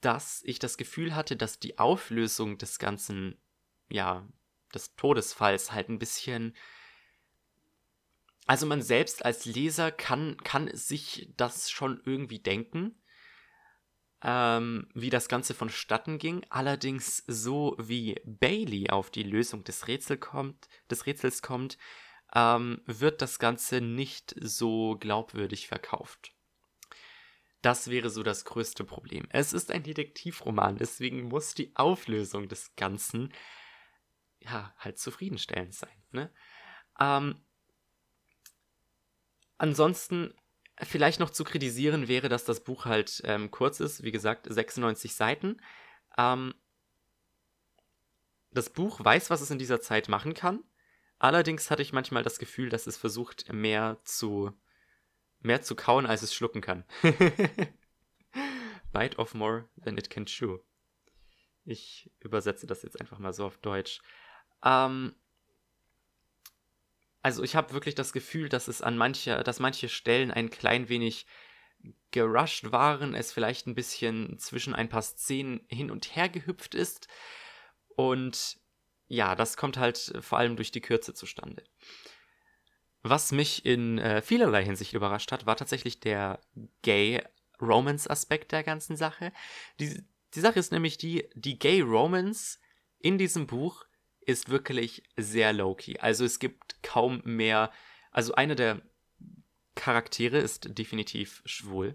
[0.00, 3.40] dass ich das Gefühl hatte, dass die Auflösung des ganzen,
[3.88, 4.26] ja,
[4.74, 6.56] des Todesfalls halt ein bisschen.
[8.46, 13.00] Also man selbst als Leser kann, kann sich das schon irgendwie denken,
[14.22, 16.44] ähm, wie das Ganze vonstatten ging.
[16.48, 21.78] Allerdings so wie Bailey auf die Lösung des, Rätsel kommt, des Rätsels kommt,
[22.34, 26.35] ähm, wird das Ganze nicht so glaubwürdig verkauft.
[27.66, 29.26] Das wäre so das größte Problem.
[29.30, 33.32] Es ist ein Detektivroman, deswegen muss die Auflösung des Ganzen
[34.38, 36.04] ja, halt zufriedenstellend sein.
[36.12, 36.30] Ne?
[37.00, 37.44] Ähm,
[39.58, 40.32] ansonsten
[40.80, 45.16] vielleicht noch zu kritisieren wäre, dass das Buch halt ähm, kurz ist, wie gesagt, 96
[45.16, 45.60] Seiten.
[46.16, 46.54] Ähm,
[48.52, 50.62] das Buch weiß, was es in dieser Zeit machen kann.
[51.18, 54.52] Allerdings hatte ich manchmal das Gefühl, dass es versucht, mehr zu,
[55.40, 56.84] mehr zu kauen, als es schlucken kann.
[58.92, 60.58] Bite off more than it can chew.
[61.64, 64.00] Ich übersetze das jetzt einfach mal so auf Deutsch.
[64.64, 65.14] Ähm,
[67.22, 70.88] also ich habe wirklich das Gefühl, dass es an manche, dass manche Stellen ein klein
[70.88, 71.26] wenig
[72.10, 77.08] gerusht waren, es vielleicht ein bisschen zwischen ein paar Szenen hin und her gehüpft ist.
[77.96, 78.58] Und
[79.08, 81.62] ja, das kommt halt vor allem durch die Kürze zustande.
[83.08, 86.40] Was mich in äh, vielerlei Hinsicht überrascht hat, war tatsächlich der
[86.82, 89.32] Gay-Romance-Aspekt der ganzen Sache.
[89.78, 90.02] Die,
[90.34, 92.58] die Sache ist nämlich die, die Gay-Romance
[92.98, 93.84] in diesem Buch
[94.22, 96.00] ist wirklich sehr low-key.
[96.00, 97.70] Also es gibt kaum mehr.
[98.10, 98.82] Also eine der
[99.76, 101.94] Charaktere ist definitiv schwul.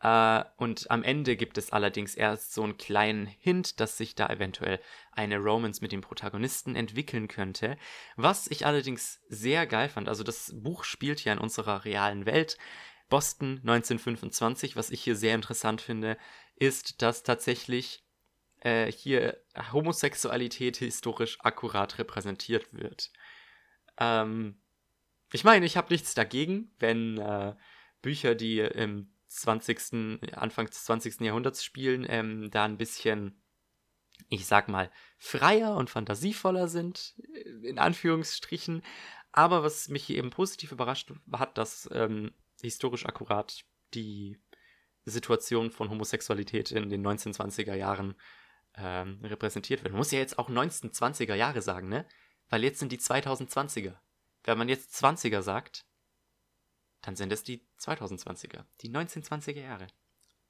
[0.00, 4.28] Äh, und am Ende gibt es allerdings erst so einen kleinen Hint, dass sich da
[4.28, 4.80] eventuell
[5.12, 7.76] eine Romance mit dem Protagonisten entwickeln könnte.
[8.16, 10.08] Was ich allerdings sehr geil fand.
[10.08, 12.58] Also das Buch spielt ja in unserer realen Welt.
[13.08, 16.16] Boston 1925, was ich hier sehr interessant finde,
[16.56, 18.04] ist, dass tatsächlich
[18.60, 19.38] äh, hier
[19.72, 23.12] Homosexualität historisch akkurat repräsentiert wird.
[23.98, 24.60] Ähm,
[25.32, 27.54] ich meine, ich habe nichts dagegen, wenn äh,
[28.02, 31.20] Bücher, die im 20., Anfang des 20.
[31.20, 33.42] Jahrhunderts spielen, ähm, da ein bisschen,
[34.28, 38.82] ich sag mal, freier und fantasievoller sind, äh, in Anführungsstrichen.
[39.32, 42.32] Aber was mich hier eben positiv überrascht hat, dass ähm,
[42.62, 44.40] historisch akkurat die
[45.04, 48.14] Situation von Homosexualität in den 1920er Jahren
[48.76, 49.92] ähm, repräsentiert wird.
[49.92, 52.06] Man muss ja jetzt auch 1920er Jahre sagen, ne?
[52.48, 53.94] Weil jetzt sind die 2020er.
[54.44, 55.86] Wenn man jetzt 20er sagt,
[57.04, 59.86] dann sind es die 2020er, die 1920er Jahre.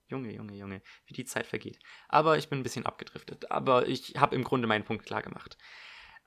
[0.08, 1.78] Junge, Junge, Junge, wie die Zeit vergeht.
[2.08, 3.50] Aber ich bin ein bisschen abgedriftet.
[3.50, 5.56] Aber ich habe im Grunde meinen Punkt klar gemacht.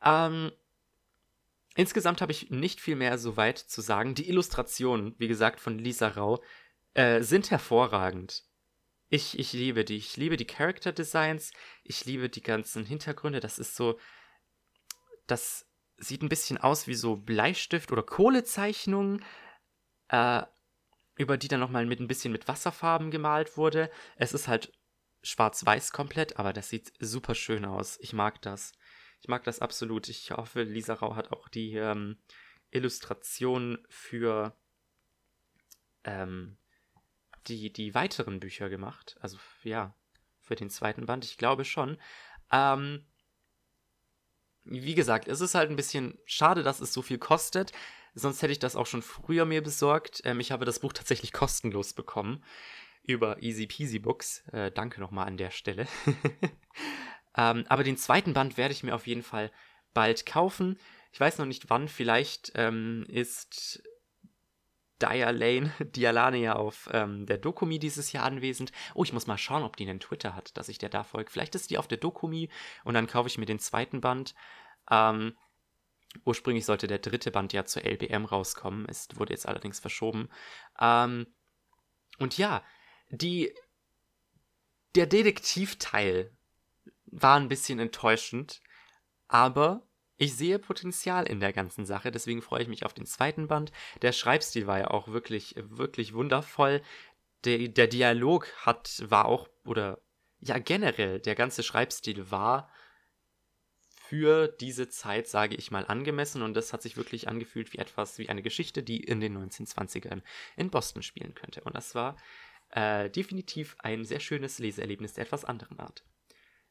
[0.03, 0.51] Ähm,
[1.75, 4.15] insgesamt habe ich nicht viel mehr so weit zu sagen.
[4.15, 6.43] Die Illustrationen, wie gesagt, von Lisa Rau,
[6.95, 8.43] äh, sind hervorragend.
[9.09, 9.97] Ich, ich liebe die.
[9.97, 11.51] Ich liebe die Character Designs.
[11.83, 13.39] Ich liebe die ganzen Hintergründe.
[13.39, 13.99] Das ist so.
[15.27, 15.65] Das
[15.97, 19.23] sieht ein bisschen aus wie so Bleistift- oder Kohlezeichnungen
[20.09, 20.43] äh,
[21.15, 23.89] über die dann nochmal mit ein bisschen mit Wasserfarben gemalt wurde.
[24.15, 24.71] Es ist halt
[25.23, 27.97] schwarz-weiß komplett, aber das sieht super schön aus.
[28.01, 28.73] Ich mag das.
[29.21, 30.09] Ich mag das absolut.
[30.09, 32.17] Ich hoffe, Lisa Rau hat auch die ähm,
[32.69, 34.55] Illustration für
[36.03, 36.57] ähm,
[37.47, 39.17] die, die weiteren Bücher gemacht.
[39.19, 39.95] Also ja,
[40.41, 41.25] für den zweiten Band.
[41.25, 41.97] Ich glaube schon.
[42.51, 43.05] Ähm,
[44.63, 47.71] wie gesagt, es ist halt ein bisschen schade, dass es so viel kostet.
[48.17, 50.21] Sonst hätte ich das auch schon früher mir besorgt.
[50.25, 52.43] Ähm, ich habe das Buch tatsächlich kostenlos bekommen
[53.03, 54.43] über Easy Peasy Books.
[54.51, 55.87] Äh, danke nochmal an der Stelle.
[57.37, 59.51] ähm, aber den zweiten Band werde ich mir auf jeden Fall
[59.93, 60.79] bald kaufen.
[61.13, 61.87] Ich weiß noch nicht wann.
[61.87, 63.81] Vielleicht ähm, ist
[65.01, 68.71] Dialane, Dialane ja auf ähm, der Dokumi dieses Jahr anwesend.
[68.95, 71.31] Oh, ich muss mal schauen, ob die einen Twitter hat, dass ich der da folge.
[71.31, 72.49] Vielleicht ist die auf der Dokumi
[72.83, 74.33] und dann kaufe ich mir den zweiten Band.
[74.89, 75.35] Ähm,
[76.25, 80.29] Ursprünglich sollte der dritte Band ja zur LBM rauskommen, es wurde jetzt allerdings verschoben.
[80.79, 81.27] Ähm,
[82.19, 82.63] und ja,
[83.09, 83.53] die,
[84.95, 86.35] der Detektivteil
[87.05, 88.61] war ein bisschen enttäuschend,
[89.27, 89.87] aber
[90.17, 93.71] ich sehe Potenzial in der ganzen Sache, deswegen freue ich mich auf den zweiten Band.
[94.01, 96.81] Der Schreibstil war ja auch wirklich, wirklich wundervoll.
[97.45, 100.01] Der, der Dialog hat, war auch, oder
[100.39, 102.71] ja, generell, der ganze Schreibstil war
[104.09, 108.17] für diese Zeit, sage ich mal, angemessen und das hat sich wirklich angefühlt wie etwas,
[108.17, 110.21] wie eine Geschichte, die in den 1920ern
[110.55, 111.61] in Boston spielen könnte.
[111.63, 112.15] Und das war
[112.69, 116.05] äh, definitiv ein sehr schönes Leseerlebnis der etwas anderen Art.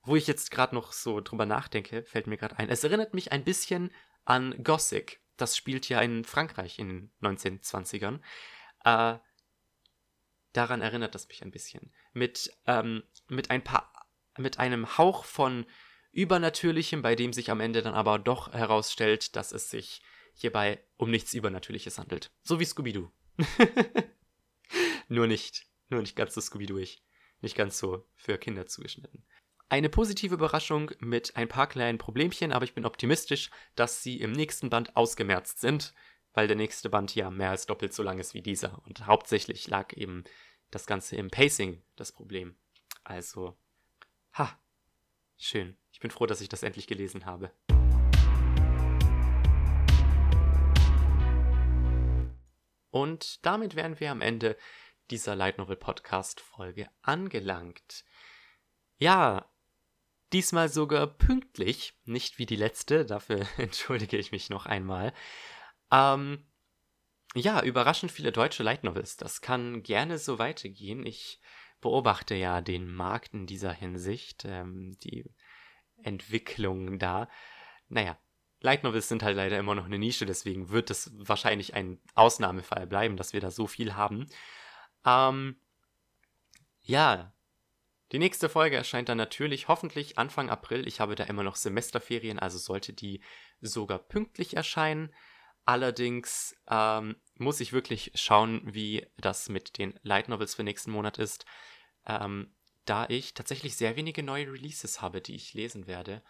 [0.02, 3.32] Wo ich jetzt gerade noch so drüber nachdenke, fällt mir gerade ein, es erinnert mich
[3.32, 3.90] ein bisschen
[4.24, 5.20] an Gothic.
[5.36, 8.20] Das spielt ja in Frankreich in den 1920ern.
[8.84, 9.18] Äh,
[10.54, 11.92] daran erinnert das mich ein bisschen.
[12.14, 13.92] Mit, ähm, mit ein paar,
[14.38, 15.66] mit einem Hauch von
[16.16, 20.00] Übernatürlichem, bei dem sich am Ende dann aber doch herausstellt, dass es sich
[20.34, 22.30] hierbei um nichts Übernatürliches handelt.
[22.42, 23.10] So wie Scooby-Doo.
[25.08, 27.02] nur nicht, nur nicht ganz so Scooby-Dooig.
[27.42, 29.26] Nicht ganz so für Kinder zugeschnitten.
[29.68, 34.32] Eine positive Überraschung mit ein paar kleinen Problemchen, aber ich bin optimistisch, dass sie im
[34.32, 35.92] nächsten Band ausgemerzt sind,
[36.32, 38.80] weil der nächste Band ja mehr als doppelt so lang ist wie dieser.
[38.84, 40.24] Und hauptsächlich lag eben
[40.70, 42.56] das Ganze im Pacing das Problem.
[43.04, 43.56] Also,
[44.34, 44.58] ha,
[45.36, 45.76] schön.
[45.96, 47.50] Ich bin froh, dass ich das endlich gelesen habe.
[52.90, 54.58] Und damit wären wir am Ende
[55.10, 58.04] dieser Light Novel Podcast Folge angelangt.
[58.98, 59.50] Ja,
[60.34, 65.14] diesmal sogar pünktlich, nicht wie die letzte, dafür entschuldige ich mich noch einmal.
[65.90, 66.46] Ähm,
[67.34, 71.06] ja, überraschend viele deutsche Light Novels, das kann gerne so weitergehen.
[71.06, 71.40] Ich
[71.80, 74.44] beobachte ja den Markt in dieser Hinsicht.
[74.44, 75.24] Ähm, die
[76.02, 77.28] Entwicklung da.
[77.88, 78.18] Naja,
[78.60, 82.86] Light Novels sind halt leider immer noch eine Nische, deswegen wird es wahrscheinlich ein Ausnahmefall
[82.86, 84.26] bleiben, dass wir da so viel haben.
[85.04, 85.60] Ähm,
[86.82, 87.32] ja,
[88.12, 90.86] die nächste Folge erscheint dann natürlich hoffentlich Anfang April.
[90.86, 93.20] Ich habe da immer noch Semesterferien, also sollte die
[93.60, 95.12] sogar pünktlich erscheinen.
[95.64, 101.18] Allerdings ähm, muss ich wirklich schauen, wie das mit den Light Novels für nächsten Monat
[101.18, 101.44] ist,
[102.06, 102.54] ähm,
[102.86, 106.22] da ich tatsächlich sehr wenige neue Releases habe, die ich lesen werde.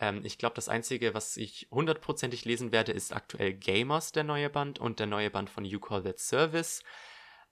[0.00, 4.50] Ähm, ich glaube, das Einzige, was ich hundertprozentig lesen werde, ist aktuell Gamers, der neue
[4.50, 6.82] Band, und der neue Band von You Call That Service.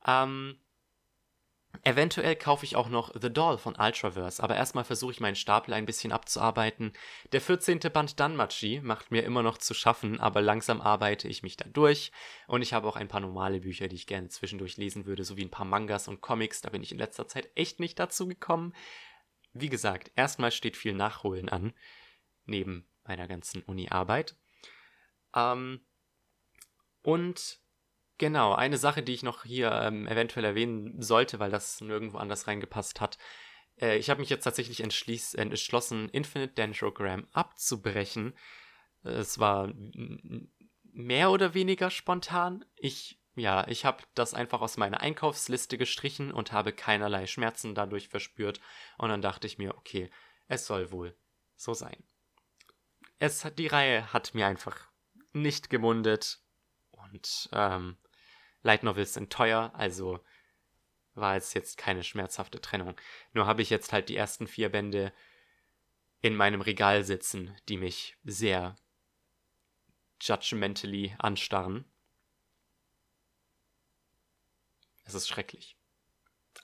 [0.07, 0.59] Ähm,
[1.85, 5.73] Eventuell kaufe ich auch noch The Doll von Ultraverse, aber erstmal versuche ich meinen Stapel
[5.75, 6.93] ein bisschen abzuarbeiten.
[7.33, 7.81] Der 14.
[7.93, 12.13] Band Danmachi macht mir immer noch zu schaffen, aber langsam arbeite ich mich da durch.
[12.47, 15.45] Und ich habe auch ein paar normale Bücher, die ich gerne zwischendurch lesen würde, sowie
[15.45, 16.61] ein paar Mangas und Comics.
[16.61, 18.75] Da bin ich in letzter Zeit echt nicht dazu gekommen.
[19.55, 21.73] Wie gesagt, erstmal steht viel Nachholen an,
[22.45, 24.37] neben meiner ganzen Uni-Arbeit.
[25.35, 25.81] Ähm,
[27.03, 27.62] und
[28.23, 32.47] Genau, eine Sache, die ich noch hier ähm, eventuell erwähnen sollte, weil das nirgendwo anders
[32.47, 33.19] reingepasst hat.
[33.81, 38.39] Äh, ich habe mich jetzt tatsächlich entschlossen, Infinite Dendrogram abzubrechen.
[39.03, 39.73] Es war
[40.85, 42.65] mehr oder weniger spontan.
[42.77, 48.07] Ich, ja, ich habe das einfach aus meiner Einkaufsliste gestrichen und habe keinerlei Schmerzen dadurch
[48.07, 48.61] verspürt.
[48.99, 50.13] Und dann dachte ich mir, okay,
[50.47, 51.19] es soll wohl
[51.57, 52.05] so sein.
[53.19, 54.93] Es die Reihe hat mir einfach
[55.33, 56.39] nicht gemundet.
[56.93, 57.97] Und ähm,
[58.63, 60.21] Light Novels sind teuer, also
[61.15, 62.97] war es jetzt keine schmerzhafte Trennung.
[63.33, 65.13] Nur habe ich jetzt halt die ersten vier Bände
[66.21, 68.77] in meinem Regal sitzen, die mich sehr
[70.21, 71.85] judgmentally anstarren.
[75.05, 75.77] Es ist schrecklich.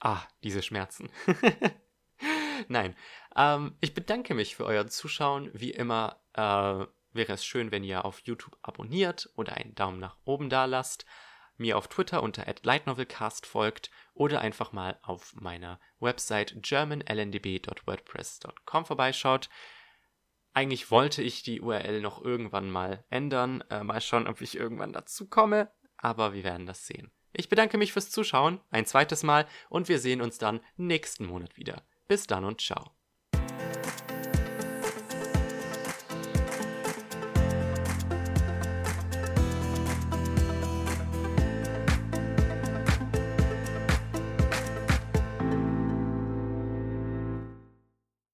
[0.00, 1.10] Ah, diese Schmerzen.
[2.68, 2.96] Nein.
[3.34, 5.50] Ähm, ich bedanke mich für euer Zuschauen.
[5.52, 10.16] Wie immer äh, wäre es schön, wenn ihr auf YouTube abonniert oder einen Daumen nach
[10.24, 11.04] oben da lasst
[11.58, 19.50] mir auf Twitter unter @lightnovelcast folgt oder einfach mal auf meiner Website germanlndb.wordpress.com vorbeischaut.
[20.54, 23.62] Eigentlich wollte ich die URL noch irgendwann mal ändern.
[23.70, 25.70] Äh, mal schauen, ob ich irgendwann dazu komme.
[25.96, 27.10] Aber wir werden das sehen.
[27.32, 31.56] Ich bedanke mich fürs Zuschauen ein zweites Mal und wir sehen uns dann nächsten Monat
[31.56, 31.82] wieder.
[32.08, 32.97] Bis dann und ciao.